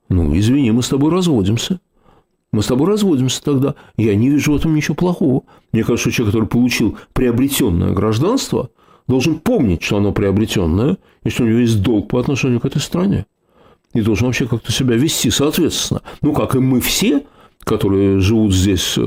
[0.09, 1.79] Ну, извини, мы с тобой разводимся.
[2.55, 3.75] Мы с тобой разводимся тогда.
[3.97, 5.43] Я не вижу в этом ничего плохого.
[5.73, 8.69] Мне кажется, что человек, который получил приобретенное гражданство,
[9.09, 10.95] должен помнить, что оно приобретенное,
[11.25, 13.25] и что у него есть долг по отношению к этой стране.
[13.93, 16.01] И должен вообще как-то себя вести соответственно.
[16.21, 17.23] Ну, как и мы все,
[17.65, 19.01] которые живут здесь э,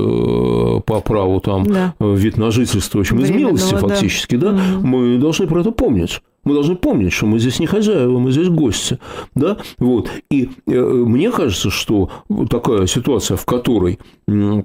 [0.85, 1.95] по праву там да.
[1.99, 4.85] вид на жительство, очень из милости фактически, да, да угу.
[4.85, 6.21] мы должны про это помнить.
[6.49, 8.97] Мы должны помнить, что мы здесь не хозяева, мы здесь гости.
[9.35, 9.57] Да?
[9.77, 10.09] Вот.
[10.31, 12.09] И э, мне кажется, что
[12.49, 14.63] такая ситуация, в которой э,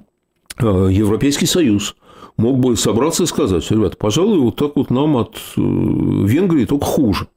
[0.57, 1.95] Европейский Союз
[2.37, 6.85] мог бы собраться и сказать, ребята, пожалуй, вот так вот нам от э, Венгрии только
[6.85, 7.27] хуже.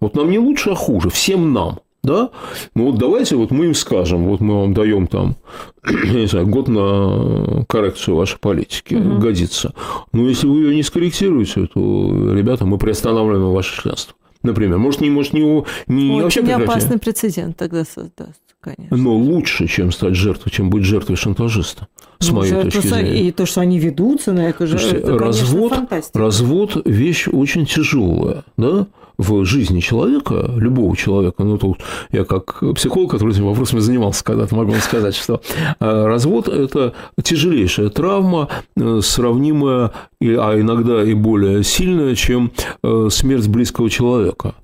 [0.00, 1.10] Вот нам не лучше, а хуже.
[1.10, 2.30] Всем нам да,
[2.74, 5.36] ну вот давайте вот мы им скажем, вот мы вам даем там,
[5.86, 9.18] я не знаю, год на коррекцию вашей политики, угу.
[9.18, 9.74] годится.
[10.12, 14.14] Но если вы ее не скорректируете, то, ребята, мы приостанавливаем ваше членство.
[14.42, 16.68] Например, может, не, может, не, не Очень вообще прекратить.
[16.68, 18.96] опасный прецедент тогда создаст, конечно.
[18.96, 21.88] Но лучше, чем стать жертвой, чем быть жертвой шантажиста,
[22.20, 23.28] с ну, моей точки зрения.
[23.28, 25.74] И то, что они ведутся на это, Слушайте, это развод,
[26.14, 28.86] развод– вещь очень тяжелая, да?
[29.18, 31.78] В жизни человека, любого человека, ну тут
[32.12, 35.40] я как психолог, который этим вопросами занимался когда-то, могу вам сказать, что
[35.80, 42.52] э, развод– это тяжелейшая травма, э, сравнимая, а иногда и более сильная, чем
[42.82, 44.54] э, смерть близкого человека.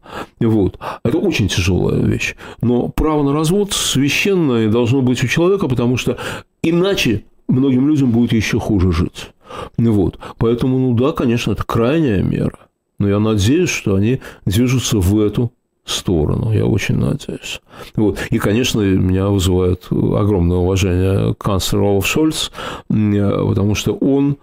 [0.41, 0.79] Вот.
[1.05, 2.37] Это очень тяжелая вещь.
[2.61, 6.17] Но право на развод священное должно быть у человека, потому что
[6.63, 9.31] иначе многим людям будет еще хуже жить.
[9.77, 10.19] Вот.
[10.39, 12.59] Поэтому, ну да, конечно, это крайняя мера.
[12.99, 15.53] Но я надеюсь, что они движутся в эту
[15.85, 16.53] сторону.
[16.53, 17.61] Я очень надеюсь.
[17.95, 18.19] Вот.
[18.31, 22.51] И, конечно, меня вызывает огромное уважение канцлер Олаф Шольц,
[22.89, 24.39] потому что он,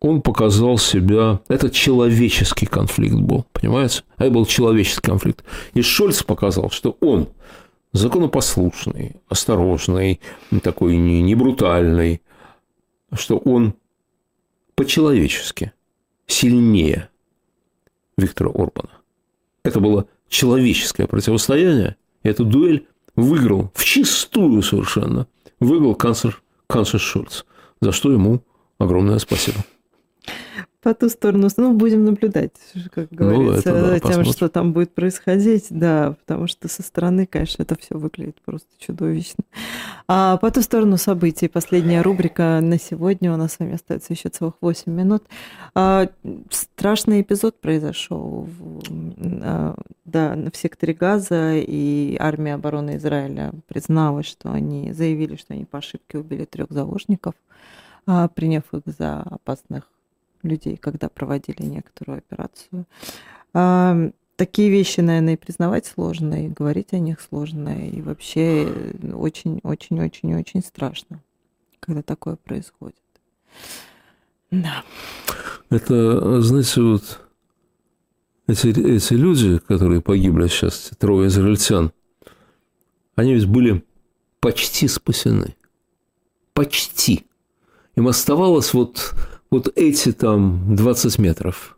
[0.00, 1.40] он показал себя...
[1.48, 4.02] Это человеческий конфликт был, понимаете?
[4.18, 5.44] Это был человеческий конфликт.
[5.74, 7.28] И Шольц показал, что он
[7.92, 10.20] законопослушный, осторожный,
[10.62, 12.20] такой не, не брутальный,
[13.12, 13.74] что он
[14.74, 15.72] по-человечески
[16.26, 17.08] сильнее
[18.22, 18.90] Виктора Орбана.
[19.64, 21.96] Это было человеческое противостояние.
[22.22, 25.26] И эту дуэль выиграл в чистую совершенно.
[25.60, 27.44] Выиграл канцлер, канцлер Шульц,
[27.80, 28.42] за что ему
[28.78, 29.58] огромное спасибо
[30.82, 32.50] по ту сторону, ну, будем наблюдать,
[32.90, 34.32] как ну, говорится, ну, да, тем, посмотрим.
[34.32, 39.44] что там будет происходить, да, потому что со стороны, конечно, это все выглядит просто чудовищно.
[40.08, 44.28] А по ту сторону событий, последняя рубрика на сегодня, у нас с вами остается еще
[44.28, 45.22] целых 8 минут.
[45.76, 46.08] А,
[46.50, 48.48] страшный эпизод произошел,
[49.40, 55.64] а, да, в секторе Газа, и армия обороны Израиля призналась, что они заявили, что они
[55.64, 57.34] по ошибке убили трех заложников,
[58.04, 59.91] а, приняв их за опасных
[60.42, 62.86] людей, когда проводили некоторую операцию.
[64.36, 68.66] Такие вещи, наверное, и признавать сложно, и говорить о них сложно, и вообще
[69.12, 71.20] очень-очень-очень-очень страшно,
[71.80, 72.96] когда такое происходит.
[74.50, 74.84] Да.
[75.70, 77.20] Это, знаете, вот
[78.46, 81.92] эти, эти люди, которые погибли сейчас, трое израильтян,
[83.14, 83.84] они ведь были
[84.40, 85.54] почти спасены.
[86.54, 87.26] Почти.
[87.96, 89.14] Им оставалось вот
[89.52, 91.76] вот эти там 20 метров.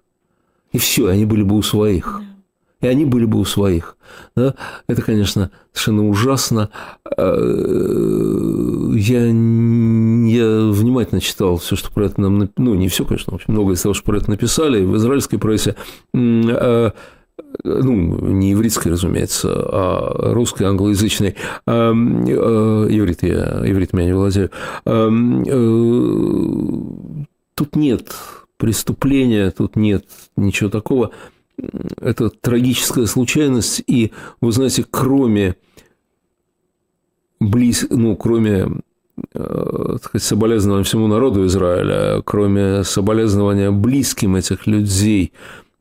[0.72, 2.22] И все, они были бы у своих.
[2.80, 3.96] И они были бы у своих.
[4.36, 4.54] Да?
[4.86, 6.70] Это, конечно, совершенно ужасно.
[7.16, 7.22] Э,
[8.94, 9.32] я, я
[10.70, 12.48] внимательно читал все, что про это нам...
[12.56, 15.74] Ну, не все, конечно, очень много из того, что про это написали в израильской прессе.
[16.14, 16.92] Э,
[17.64, 21.34] ну, не еврейской, разумеется, а русской, англоязычной.
[21.66, 24.50] А, иврит я, иврит меня не владею
[27.54, 28.14] тут нет
[28.56, 31.10] преступления, тут нет ничего такого.
[32.00, 35.56] Это трагическая случайность, и, вы знаете, кроме
[37.38, 38.68] близ, ну, кроме
[39.34, 45.32] э, так сказать, соболезнования всему народу Израиля, кроме соболезнования близким этих людей,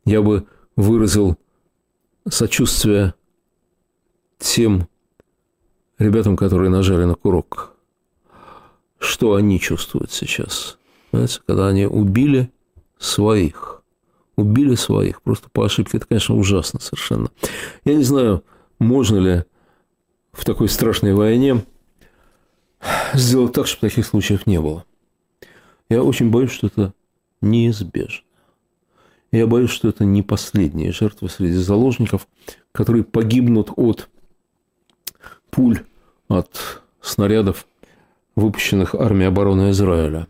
[0.04, 0.46] я бы
[0.76, 1.36] выразил
[2.28, 3.14] сочувствие
[4.38, 4.88] тем
[5.98, 7.72] ребятам, которые нажали на курок.
[8.98, 10.78] Что они чувствуют сейчас?
[11.14, 12.50] Понимаете, когда они убили
[12.98, 13.84] своих.
[14.34, 15.98] Убили своих просто по ошибке.
[15.98, 17.30] Это, конечно, ужасно совершенно.
[17.84, 18.42] Я не знаю,
[18.80, 19.44] можно ли
[20.32, 21.64] в такой страшной войне
[23.12, 24.84] сделать так, чтобы таких случаев не было.
[25.88, 26.92] Я очень боюсь, что это
[27.40, 28.24] неизбежно.
[29.30, 32.26] Я боюсь, что это не последние жертвы среди заложников,
[32.72, 34.08] которые погибнут от
[35.52, 35.78] пуль,
[36.26, 37.68] от снарядов,
[38.34, 40.26] выпущенных армией обороны Израиля.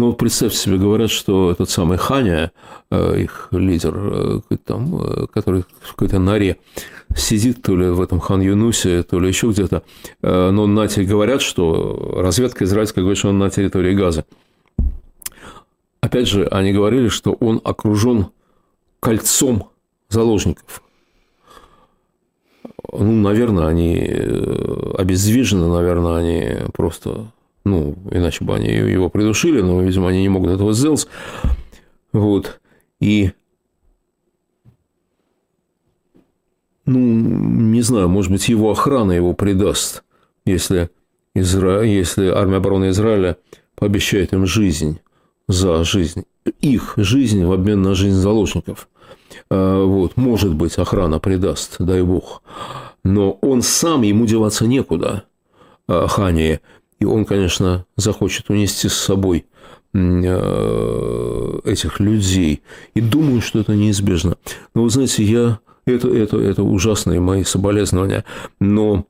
[0.00, 2.52] Ну, представьте себе, говорят, что этот самый Ханя,
[2.90, 6.56] э, их лидер, э, там, э, который в какой-то норе
[7.14, 9.82] сидит, то ли в этом Хан Юнусе, то ли еще где-то,
[10.22, 14.24] но на говорят, что разведка израильская говорит, что он на территории Газа.
[16.00, 18.28] Опять же, они говорили, что он окружен
[19.00, 19.68] кольцом
[20.08, 20.82] заложников.
[22.90, 23.98] Ну, наверное, они
[24.96, 27.26] обездвижены, наверное, они просто
[27.64, 31.06] ну, иначе бы они его придушили, но, видимо, они не могут этого сделать.
[32.12, 32.60] Вот.
[33.00, 33.32] И,
[36.86, 40.04] ну, не знаю, может быть, его охрана его предаст,
[40.44, 40.90] если,
[41.34, 41.82] Изра...
[41.82, 43.36] если армия обороны Израиля
[43.74, 45.00] пообещает им жизнь
[45.48, 46.24] за жизнь,
[46.60, 48.88] их жизнь в обмен на жизнь заложников.
[49.50, 52.42] А, вот, может быть, охрана предаст, дай бог.
[53.04, 55.24] Но он сам, ему деваться некуда,
[55.88, 56.60] а, Хания.
[57.00, 59.46] И он, конечно, захочет унести с собой
[59.94, 62.62] э, этих людей.
[62.94, 64.36] И думаю, что это неизбежно.
[64.74, 65.60] Но вы знаете, я...
[65.86, 68.24] Это, это, это ужасные мои соболезнования.
[68.60, 69.06] Но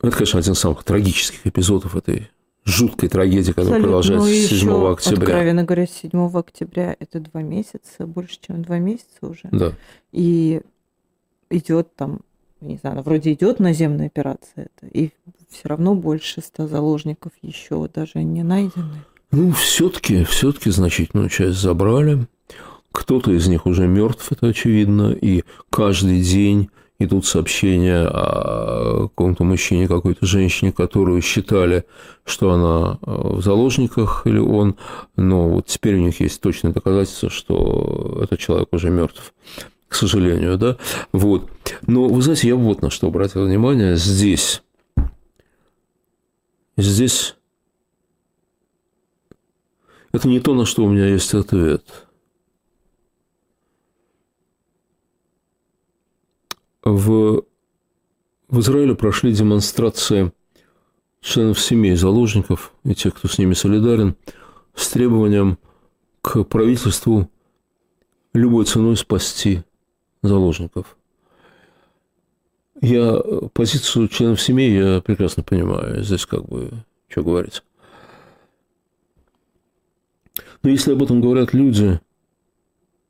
[0.00, 2.30] это, конечно, один из самых трагических эпизодов этой
[2.64, 4.02] жуткой трагедии, которая Абсолютно.
[4.02, 5.22] продолжается с 7 еще, октября.
[5.22, 9.48] Откровенно говоря, 7 октября это два месяца, больше, чем два месяца уже.
[9.50, 9.72] Да.
[10.12, 10.62] И
[11.50, 12.20] идет там
[12.66, 15.10] не знаю, вроде идет наземная операция, это, и
[15.50, 19.04] все равно больше ста заложников еще даже не найдены.
[19.32, 22.26] Ну, все-таки, все-таки значительную часть забрали.
[22.92, 29.86] Кто-то из них уже мертв, это очевидно, и каждый день идут сообщения о каком-то мужчине,
[29.88, 31.84] какой-то женщине, которую считали,
[32.24, 34.76] что она э, в заложниках или он,
[35.16, 39.34] но вот теперь у них есть точное доказательство, что этот человек уже мертв
[39.96, 40.76] к сожалению, да,
[41.12, 41.50] вот.
[41.86, 44.62] Но, вы знаете, я вот на что обратил внимание здесь.
[46.76, 47.34] Здесь
[50.12, 52.06] это не то, на что у меня есть ответ.
[56.84, 57.44] В,
[58.48, 60.30] в Израиле прошли демонстрации
[61.22, 64.14] членов семей заложников и тех, кто с ними солидарен,
[64.74, 65.56] с требованием
[66.20, 67.30] к правительству
[68.34, 69.62] любой ценой спасти
[70.28, 70.96] заложников.
[72.80, 73.20] Я
[73.52, 76.02] позицию членов семьи я прекрасно понимаю.
[76.04, 76.70] Здесь как бы
[77.08, 77.62] что говорить.
[80.62, 82.00] Но если об этом говорят люди,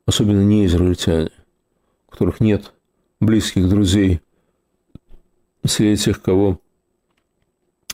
[0.05, 1.31] особенно не израильтяне,
[2.07, 2.73] у которых нет
[3.19, 4.21] близких друзей
[5.65, 6.61] среди тех, кого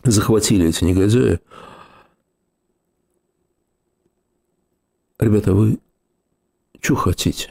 [0.04, 1.40] захватили эти негодяи,
[5.18, 5.80] ребята, вы
[6.82, 7.50] что хотите?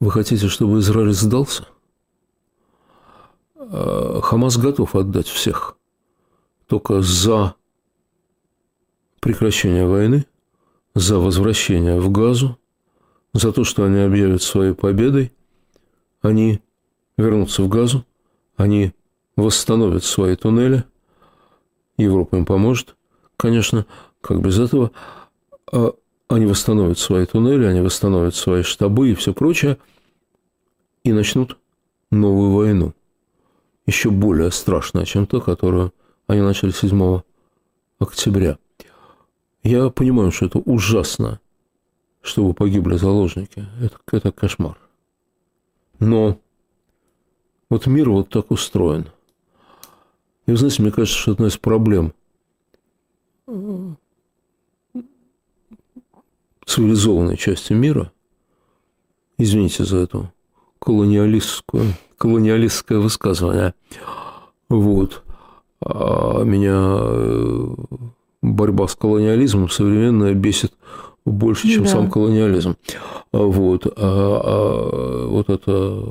[0.00, 1.68] Вы хотите, чтобы Израиль сдался?
[3.54, 5.76] А, Хамас готов отдать всех.
[6.66, 7.54] Только за
[9.20, 10.24] прекращение войны,
[10.94, 12.58] за возвращение в Газу,
[13.34, 15.32] за то, что они объявят своей победой,
[16.22, 16.62] они
[17.18, 18.06] вернутся в Газу,
[18.56, 18.94] они
[19.36, 20.84] восстановят свои туннели,
[21.98, 22.96] Европа им поможет,
[23.36, 23.84] конечно,
[24.22, 24.92] как без этого,
[25.70, 25.94] а
[26.30, 29.78] они восстановят свои туннели, они восстановят свои штабы и все прочее,
[31.02, 31.58] и начнут
[32.12, 32.94] новую войну,
[33.84, 35.92] еще более страшная, чем та, которую
[36.28, 37.20] они начали 7
[37.98, 38.58] октября.
[39.64, 41.40] Я понимаю, что это ужасно,
[42.22, 43.66] чтобы погибли заложники.
[43.82, 44.78] Это, это кошмар.
[45.98, 46.38] Но
[47.68, 49.06] вот мир вот так устроен.
[50.46, 52.14] И, вы знаете, мне кажется, что одна из проблем
[56.70, 58.12] цивилизованной части мира,
[59.38, 60.32] извините за эту
[60.78, 63.74] колониалистскую, колониалистское высказывание,
[64.68, 65.24] вот,
[65.84, 67.74] а меня э,
[68.42, 70.72] борьба с колониализмом современная бесит
[71.24, 71.90] больше, чем да.
[71.90, 72.76] сам колониализм.
[73.32, 76.04] Вот, а, а вот это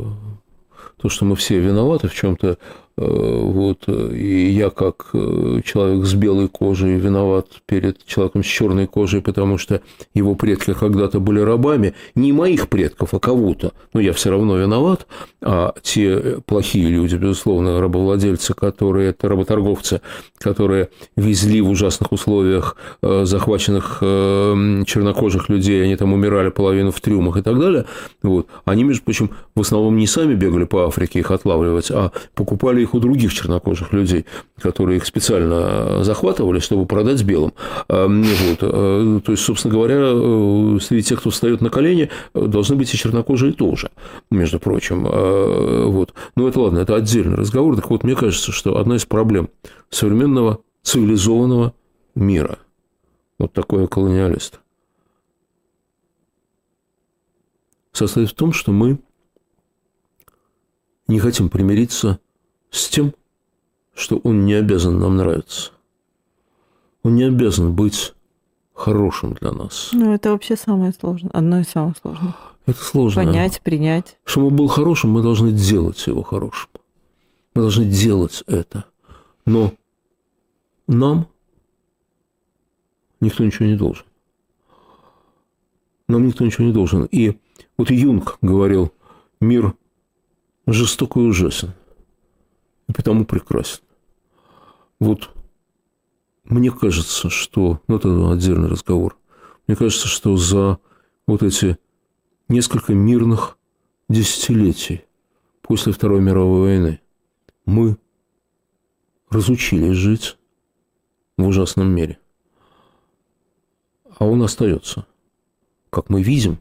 [1.01, 2.57] то, что мы все виноваты в чем-то,
[3.01, 9.21] вот, и я как э, человек с белой кожей виноват перед человеком с черной кожей,
[9.21, 9.81] потому что
[10.13, 15.07] его предки когда-то были рабами, не моих предков, а кого-то, но я все равно виноват,
[15.41, 20.01] а те плохие люди, безусловно, рабовладельцы, которые, это работорговцы,
[20.37, 27.37] которые везли в ужасных условиях э, захваченных чернокожих людей, они там умирали половину в трюмах
[27.37, 27.85] и так далее,
[28.23, 32.81] вот, они, между прочим, в основном не сами бегали по Африке их отлавливать, а покупали
[32.81, 34.25] их их у других чернокожих людей,
[34.59, 37.53] которые их специально захватывали, чтобы продать белым.
[37.87, 38.59] А, вот.
[39.23, 43.91] То есть, собственно говоря, среди тех, кто встает на колени, должны быть и чернокожие тоже,
[44.31, 45.03] между прочим.
[45.03, 46.13] Вот.
[46.35, 47.75] Но это ладно, это отдельный разговор.
[47.75, 49.49] Так вот, мне кажется, что одна из проблем
[49.89, 51.73] современного цивилизованного
[52.15, 52.57] мира,
[53.37, 54.59] вот такой колониалист,
[57.91, 58.99] состоит в том, что мы
[61.07, 62.19] не хотим примириться
[62.69, 63.13] с тем,
[63.93, 65.71] что он не обязан нам нравиться.
[67.03, 68.13] Он не обязан быть
[68.73, 69.89] хорошим для нас.
[69.93, 72.35] Ну, это вообще самое сложное, одно из самых сложных.
[72.65, 73.23] Это сложно.
[73.23, 74.17] Понять, принять.
[74.23, 76.69] Чтобы он был хорошим, мы должны делать его хорошим.
[77.55, 78.85] Мы должны делать это.
[79.45, 79.73] Но
[80.87, 81.27] нам
[83.19, 84.05] никто ничего не должен.
[86.07, 87.05] Нам никто ничего не должен.
[87.05, 87.37] И
[87.77, 88.91] вот Юнг говорил,
[89.41, 89.73] мир
[90.67, 91.73] жесток и ужасен,
[92.89, 93.81] и потому прекрасен.
[94.99, 95.29] Вот
[96.43, 99.17] мне кажется, что, ну это отдельный разговор,
[99.67, 100.79] мне кажется, что за
[101.27, 101.77] вот эти
[102.49, 103.57] несколько мирных
[104.09, 105.05] десятилетий
[105.61, 107.01] после Второй мировой войны
[107.65, 107.97] мы
[109.29, 110.37] разучились жить
[111.37, 112.17] в ужасном мире.
[114.17, 115.05] А он остается.
[115.91, 116.59] Как мы видим,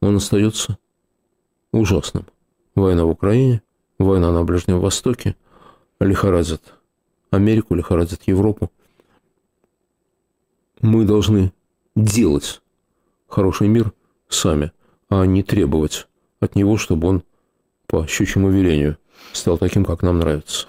[0.00, 0.78] он остается
[1.70, 2.26] ужасным.
[2.74, 3.62] Война в Украине,
[3.98, 5.36] война на Ближнем Востоке
[6.00, 6.62] лихорадит
[7.30, 8.70] Америку, лихорадит Европу.
[10.80, 11.52] Мы должны
[11.96, 12.62] делать
[13.26, 13.92] хороший мир
[14.28, 14.72] сами,
[15.08, 16.06] а не требовать
[16.40, 17.22] от него, чтобы он
[17.86, 18.96] по щучьему велению
[19.32, 20.66] стал таким, как нам нравится.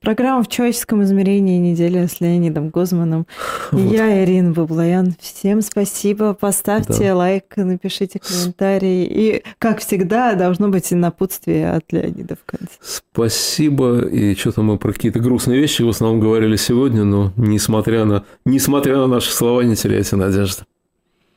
[0.00, 3.26] Программа в человеческом измерении неделя с Леонидом Гозманом.
[3.70, 3.92] Вот.
[3.92, 5.14] Я Ирина Баблоян.
[5.20, 6.34] Всем спасибо.
[6.34, 7.16] Поставьте да.
[7.16, 9.04] лайк, напишите комментарий.
[9.04, 12.72] И, как всегда, должно быть и напутствие от Леонида в конце.
[12.80, 14.00] Спасибо.
[14.06, 18.96] И что-то мы про какие-то грустные вещи в основном говорили сегодня, но несмотря на, несмотря
[18.96, 20.64] на наши слова, не теряйте надежды.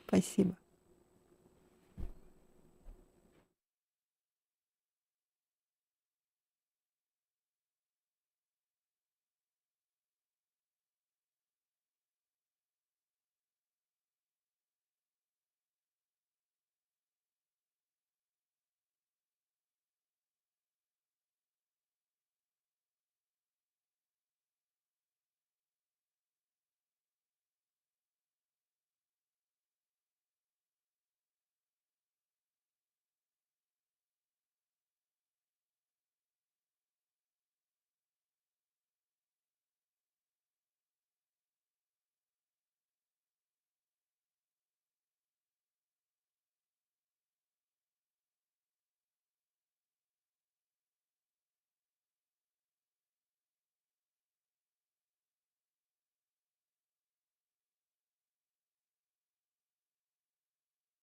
[0.08, 0.56] Спасибо.